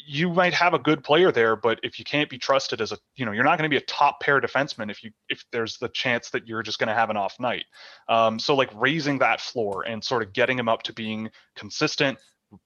you, 0.07 0.31
might 0.31 0.55
have 0.55 0.75
a 0.75 0.79
good 0.79 1.03
player 1.03 1.33
there, 1.33 1.57
but 1.57 1.81
if 1.83 1.99
you 1.99 2.05
can't 2.05 2.31
be 2.31 2.39
trusted 2.39 2.81
as 2.81 2.93
a, 2.93 2.99
you 3.17 3.25
know, 3.25 3.33
you're 3.33 3.45
not 3.45 3.59
going 3.59 3.69
to 3.69 3.75
be 3.75 3.77
a 3.77 3.87
top 3.87 4.21
pair 4.21 4.41
defenseman 4.41 4.91
if 4.91 5.03
you 5.03 5.11
if 5.29 5.45
there's 5.53 5.79
the 5.79 5.89
chance 5.89 6.31
that 6.31 6.47
you're 6.47 6.63
just 6.63 6.79
going 6.79 6.89
to 6.89 6.95
have 6.95 7.11
an 7.11 7.17
off 7.17 7.39
night. 7.41 7.65
Um, 8.09 8.39
so 8.39 8.55
like 8.55 8.71
raising 8.75 9.19
that 9.19 9.41
floor 9.41 9.85
and 9.87 10.03
sort 10.03 10.23
of 10.23 10.33
getting 10.33 10.59
him 10.59 10.69
up 10.69 10.83
to 10.85 10.93
being 10.93 11.31
consistent, 11.57 12.19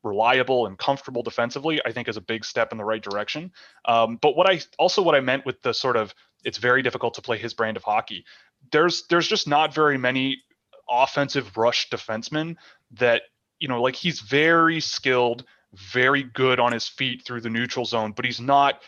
reliable, 0.02 0.66
and 0.66 0.78
comfortable 0.78 1.22
defensively, 1.22 1.80
I 1.84 1.92
think 1.92 2.08
is 2.08 2.16
a 2.16 2.22
big 2.22 2.44
step 2.44 2.72
in 2.72 2.78
the 2.78 2.84
right 2.84 3.02
direction. 3.02 3.52
Um, 3.86 4.18
but 4.20 4.36
what 4.36 4.48
I 4.48 4.60
also 4.78 5.02
what 5.02 5.14
I 5.14 5.20
meant 5.20 5.46
with 5.46 5.62
the 5.62 5.72
sort 5.72 5.96
of 5.96 6.14
it's 6.44 6.58
very 6.58 6.82
difficult 6.82 7.14
to 7.14 7.22
play 7.22 7.38
his 7.38 7.54
brand 7.54 7.76
of 7.76 7.84
hockey. 7.84 8.24
There's 8.72 9.06
there's 9.08 9.28
just 9.28 9.48
not 9.48 9.74
very 9.74 9.98
many 9.98 10.42
offensive 10.88 11.56
rush 11.56 11.88
defensemen 11.88 12.56
that 12.92 13.22
you 13.58 13.68
know 13.68 13.80
like 13.80 13.94
he's 13.94 14.20
very 14.20 14.80
skilled 14.80 15.44
very 15.74 16.22
good 16.22 16.60
on 16.60 16.72
his 16.72 16.88
feet 16.88 17.22
through 17.24 17.40
the 17.40 17.50
neutral 17.50 17.84
zone, 17.84 18.12
but 18.12 18.24
he's 18.24 18.40
not 18.40 18.80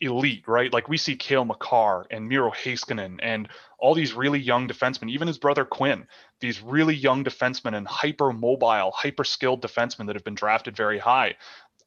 elite, 0.00 0.44
right? 0.46 0.72
Like 0.72 0.88
we 0.88 0.96
see 0.96 1.16
Cale 1.16 1.44
Makar 1.44 2.06
and 2.10 2.28
Miro 2.28 2.50
Heiskanen 2.50 3.18
and 3.22 3.48
all 3.78 3.94
these 3.94 4.12
really 4.12 4.38
young 4.38 4.68
defensemen, 4.68 5.10
even 5.10 5.28
his 5.28 5.38
brother 5.38 5.64
Quinn, 5.64 6.06
these 6.40 6.60
really 6.62 6.94
young 6.94 7.24
defensemen 7.24 7.76
and 7.76 7.86
hyper 7.86 8.32
mobile, 8.32 8.90
hyper 8.94 9.24
skilled 9.24 9.62
defensemen 9.62 10.06
that 10.06 10.16
have 10.16 10.24
been 10.24 10.34
drafted 10.34 10.76
very 10.76 10.98
high. 10.98 11.36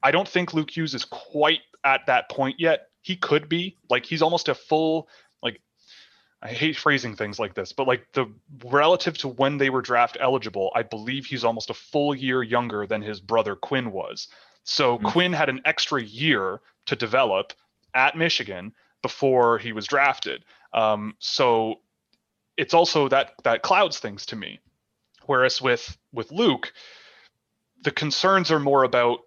I 0.02 0.12
don't 0.12 0.28
think 0.28 0.54
Luke 0.54 0.76
Hughes 0.76 0.96
is 0.96 1.06
quite 1.06 1.60
at 1.84 2.06
that 2.08 2.30
point 2.30 2.60
yet. 2.60 2.88
He 3.02 3.16
could 3.16 3.48
be 3.48 3.78
like 3.90 4.06
he's 4.06 4.22
almost 4.22 4.50
a 4.50 4.56
full 4.56 5.08
I 6.42 6.50
hate 6.50 6.78
phrasing 6.78 7.16
things 7.16 7.38
like 7.38 7.54
this, 7.54 7.74
but 7.74 7.88
like 7.88 8.12
the 8.14 8.26
relative 8.64 9.18
to 9.20 9.28
when 9.28 9.58
they 9.58 9.70
were 9.70 9.82
draft 9.82 10.18
eligible, 10.20 10.72
I 10.74 10.84
believe 10.84 11.26
he's 11.26 11.44
almost 11.44 11.70
a 11.70 11.74
full 11.74 12.16
year 12.16 12.42
younger 12.44 12.88
than 12.88 13.02
his 13.02 13.20
brother 13.20 13.56
Quinn 13.56 13.92
was. 13.92 14.30
So 14.64 14.98
Mhm. 14.98 15.12
Quinn 15.12 15.34
had 15.34 15.50
an 15.50 15.62
extra 15.66 16.02
year 16.02 16.62
to 16.86 16.96
develop 16.96 17.54
at 17.94 18.16
Michigan 18.16 18.74
before 19.02 19.58
he 19.58 19.74
was 19.74 19.88
drafted. 19.88 20.46
Um, 20.74 21.16
so 21.20 21.82
it's 22.56 22.74
also 22.74 23.10
that 23.10 23.34
that 23.44 23.62
clouds 23.62 24.00
things 24.00 24.26
to 24.28 24.36
me. 24.36 24.60
Whereas 25.26 25.62
with 25.62 25.98
with 26.14 26.32
Luke, 26.32 26.74
the 27.82 27.92
concerns 27.92 28.52
are 28.52 28.60
more 28.60 28.84
about, 28.84 29.20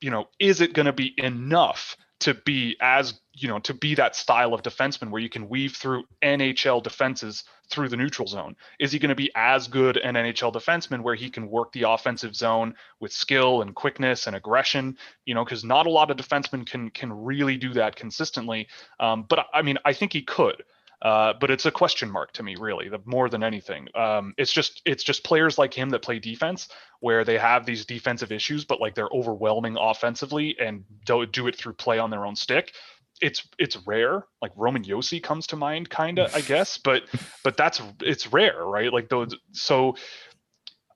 you 0.00 0.10
know, 0.10 0.28
is 0.38 0.60
it 0.60 0.72
going 0.74 0.86
to 0.86 0.92
be 0.92 1.14
enough 1.18 1.96
to 2.20 2.34
be 2.34 2.76
as 2.80 3.20
you 3.32 3.48
know 3.48 3.58
to 3.60 3.74
be 3.74 3.94
that 3.94 4.16
style 4.16 4.52
of 4.52 4.62
defenseman 4.62 5.10
where 5.10 5.22
you 5.22 5.28
can 5.28 5.48
weave 5.48 5.76
through 5.76 6.04
NHL 6.22 6.82
defenses 6.82 7.44
through 7.70 7.88
the 7.88 7.96
neutral 7.96 8.26
zone? 8.26 8.56
Is 8.80 8.92
he 8.92 8.98
going 8.98 9.10
to 9.10 9.14
be 9.14 9.30
as 9.34 9.68
good 9.68 9.96
an 9.98 10.14
NHL 10.14 10.52
defenseman 10.52 11.02
where 11.02 11.14
he 11.14 11.30
can 11.30 11.48
work 11.48 11.72
the 11.72 11.82
offensive 11.82 12.34
zone 12.34 12.74
with 13.00 13.12
skill 13.12 13.62
and 13.62 13.74
quickness 13.74 14.26
and 14.26 14.34
aggression? 14.34 14.96
You 15.26 15.34
know, 15.34 15.44
because 15.44 15.64
not 15.64 15.86
a 15.86 15.90
lot 15.90 16.10
of 16.10 16.16
defensemen 16.16 16.66
can 16.66 16.90
can 16.90 17.12
really 17.12 17.56
do 17.56 17.72
that 17.74 17.96
consistently. 17.96 18.68
Um, 18.98 19.24
but 19.28 19.46
I 19.52 19.62
mean, 19.62 19.78
I 19.84 19.92
think 19.92 20.12
he 20.12 20.22
could. 20.22 20.62
Uh, 21.00 21.32
but 21.40 21.50
it's 21.50 21.64
a 21.64 21.70
question 21.70 22.10
mark 22.10 22.32
to 22.32 22.42
me, 22.42 22.56
really, 22.56 22.88
the, 22.88 23.00
more 23.04 23.28
than 23.28 23.44
anything. 23.44 23.86
Um, 23.94 24.34
it's 24.36 24.52
just 24.52 24.82
it's 24.84 25.04
just 25.04 25.22
players 25.22 25.56
like 25.56 25.72
him 25.72 25.90
that 25.90 26.02
play 26.02 26.18
defense 26.18 26.68
where 27.00 27.24
they 27.24 27.38
have 27.38 27.64
these 27.64 27.84
defensive 27.84 28.32
issues, 28.32 28.64
but 28.64 28.80
like 28.80 28.94
they're 28.96 29.08
overwhelming 29.12 29.76
offensively 29.78 30.56
and 30.58 30.84
do, 31.04 31.24
do 31.26 31.46
it 31.46 31.54
through 31.54 31.74
play 31.74 32.00
on 32.00 32.10
their 32.10 32.26
own 32.26 32.34
stick. 32.34 32.72
It's 33.20 33.46
it's 33.58 33.76
rare. 33.86 34.26
Like 34.42 34.52
Roman 34.56 34.82
Josi 34.82 35.22
comes 35.22 35.46
to 35.48 35.56
mind, 35.56 35.88
kind 35.88 36.18
of, 36.18 36.34
I 36.34 36.40
guess, 36.46 36.78
but 36.78 37.04
but 37.44 37.56
that's 37.56 37.80
it's 38.00 38.32
rare, 38.32 38.64
right? 38.64 38.92
Like 38.92 39.08
those. 39.08 39.36
So 39.52 39.94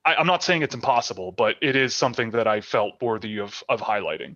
I, 0.03 0.15
I'm 0.15 0.27
not 0.27 0.43
saying 0.43 0.63
it's 0.63 0.75
impossible, 0.75 1.31
but 1.31 1.55
it 1.61 1.77
is 1.77 1.95
something 1.95 2.31
that 2.31 2.47
I 2.47 2.59
felt 2.59 3.01
worthy 3.01 3.39
of 3.39 3.63
of 3.69 3.79
highlighting. 3.79 4.35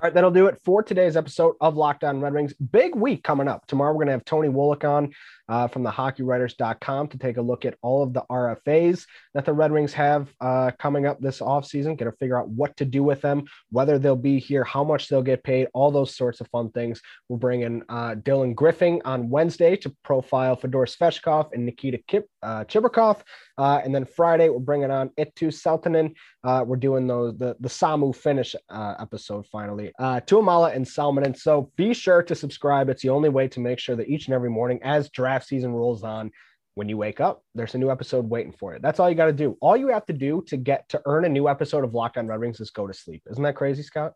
All 0.00 0.06
right, 0.06 0.14
that'll 0.14 0.30
do 0.30 0.46
it 0.46 0.58
for 0.64 0.82
today's 0.82 1.18
episode 1.18 1.54
of 1.60 1.76
Locked 1.76 2.02
On 2.02 2.18
Red 2.18 2.32
Wings. 2.32 2.54
Big 2.54 2.94
week 2.94 3.22
coming 3.22 3.46
up. 3.46 3.66
Tomorrow, 3.66 3.92
we're 3.92 3.98
going 3.98 4.06
to 4.06 4.12
have 4.12 4.24
Tony 4.24 4.48
Wolak 4.48 4.88
on 4.88 5.12
uh, 5.50 5.68
from 5.68 5.82
the 5.82 5.90
hockeywriters.com 5.90 7.08
to 7.08 7.18
take 7.18 7.36
a 7.36 7.42
look 7.42 7.66
at 7.66 7.76
all 7.82 8.02
of 8.02 8.14
the 8.14 8.22
RFAs 8.30 9.04
that 9.34 9.44
the 9.44 9.52
Red 9.52 9.70
Wings 9.70 9.92
have 9.92 10.32
uh, 10.40 10.70
coming 10.78 11.04
up 11.04 11.20
this 11.20 11.40
offseason, 11.40 11.98
get 11.98 12.06
to 12.06 12.12
figure 12.12 12.40
out 12.40 12.48
what 12.48 12.74
to 12.78 12.86
do 12.86 13.02
with 13.02 13.20
them, 13.20 13.44
whether 13.68 13.98
they'll 13.98 14.16
be 14.16 14.38
here, 14.38 14.64
how 14.64 14.82
much 14.82 15.08
they'll 15.08 15.20
get 15.20 15.44
paid, 15.44 15.68
all 15.74 15.90
those 15.90 16.16
sorts 16.16 16.40
of 16.40 16.48
fun 16.48 16.70
things. 16.70 17.02
We're 17.28 17.36
bringing 17.36 17.82
uh, 17.90 18.14
Dylan 18.14 18.54
Griffin 18.54 19.02
on 19.04 19.28
Wednesday 19.28 19.76
to 19.76 19.94
profile 20.02 20.56
Fedor 20.56 20.86
Svechkov 20.86 21.52
and 21.52 21.66
Nikita 21.66 21.98
Kip, 22.08 22.26
uh, 22.42 22.64
Chibrikov. 22.64 23.20
Uh, 23.58 23.80
and 23.84 23.94
then 23.94 24.04
Friday, 24.04 24.48
we're 24.48 24.58
bringing 24.58 24.90
on 24.90 25.10
Eetu 25.18 25.48
Seltinen. 25.48 26.14
Uh, 26.44 26.64
we're 26.66 26.76
doing 26.76 27.06
those 27.06 27.36
the, 27.38 27.56
the 27.60 27.68
Samu 27.68 28.14
Finnish 28.14 28.54
uh, 28.68 28.94
episode 28.98 29.46
finally. 29.46 29.92
Uh, 29.98 30.20
Tuomaala 30.20 30.74
and 30.74 30.84
Salminen. 30.84 31.36
So 31.36 31.70
be 31.76 31.94
sure 31.94 32.22
to 32.22 32.34
subscribe. 32.34 32.88
It's 32.88 33.02
the 33.02 33.10
only 33.10 33.28
way 33.28 33.48
to 33.48 33.60
make 33.60 33.78
sure 33.78 33.96
that 33.96 34.08
each 34.08 34.26
and 34.26 34.34
every 34.34 34.50
morning, 34.50 34.80
as 34.82 35.10
draft 35.10 35.46
season 35.46 35.72
rolls 35.72 36.02
on, 36.02 36.30
when 36.74 36.88
you 36.88 36.96
wake 36.96 37.20
up, 37.20 37.44
there's 37.54 37.74
a 37.74 37.78
new 37.78 37.90
episode 37.90 38.28
waiting 38.28 38.52
for 38.52 38.72
you. 38.72 38.80
That's 38.80 38.98
all 38.98 39.10
you 39.10 39.14
got 39.14 39.26
to 39.26 39.32
do. 39.32 39.58
All 39.60 39.76
you 39.76 39.88
have 39.88 40.06
to 40.06 40.12
do 40.12 40.42
to 40.46 40.56
get 40.56 40.88
to 40.88 41.02
earn 41.04 41.24
a 41.26 41.28
new 41.28 41.48
episode 41.48 41.84
of 41.84 41.92
Locked 41.92 42.16
On 42.16 42.26
Red 42.26 42.40
Wings 42.40 42.60
is 42.60 42.70
go 42.70 42.86
to 42.86 42.94
sleep. 42.94 43.22
Isn't 43.30 43.42
that 43.42 43.56
crazy, 43.56 43.82
Scott? 43.82 44.14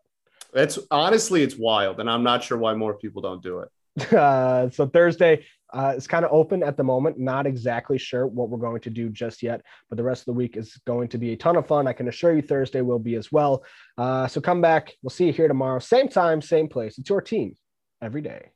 It's 0.53 0.79
honestly, 0.89 1.43
it's 1.43 1.55
wild, 1.57 1.99
and 1.99 2.09
I'm 2.09 2.23
not 2.23 2.43
sure 2.43 2.57
why 2.57 2.73
more 2.73 2.95
people 2.95 3.21
don't 3.21 3.43
do 3.43 3.59
it. 3.59 3.69
Uh, 4.11 4.69
so 4.71 4.87
Thursday 4.87 5.45
uh, 5.73 5.93
is 5.95 6.07
kind 6.07 6.25
of 6.25 6.31
open 6.31 6.63
at 6.63 6.77
the 6.77 6.83
moment. 6.83 7.19
Not 7.19 7.45
exactly 7.45 7.97
sure 7.97 8.27
what 8.27 8.49
we're 8.49 8.57
going 8.57 8.81
to 8.81 8.89
do 8.89 9.09
just 9.09 9.43
yet, 9.43 9.61
but 9.89 9.97
the 9.97 10.03
rest 10.03 10.21
of 10.21 10.25
the 10.25 10.33
week 10.33 10.57
is 10.57 10.79
going 10.85 11.09
to 11.09 11.17
be 11.17 11.33
a 11.33 11.37
ton 11.37 11.55
of 11.55 11.67
fun. 11.67 11.87
I 11.87 11.93
can 11.93 12.07
assure 12.07 12.35
you 12.35 12.41
Thursday 12.41 12.81
will 12.81 12.99
be 12.99 13.15
as 13.15 13.31
well. 13.31 13.63
Uh, 13.97 14.27
so 14.27 14.39
come 14.39 14.61
back. 14.61 14.93
We'll 15.01 15.09
see 15.09 15.27
you 15.27 15.33
here 15.33 15.47
tomorrow. 15.47 15.79
Same 15.79 16.07
time, 16.07 16.41
same 16.41 16.67
place. 16.67 16.97
It's 16.97 17.09
your 17.09 17.21
team 17.21 17.55
every 18.01 18.21
day. 18.21 18.51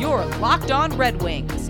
Your 0.00 0.24
Locked 0.38 0.70
On 0.70 0.90
Red 0.96 1.22
Wings, 1.22 1.69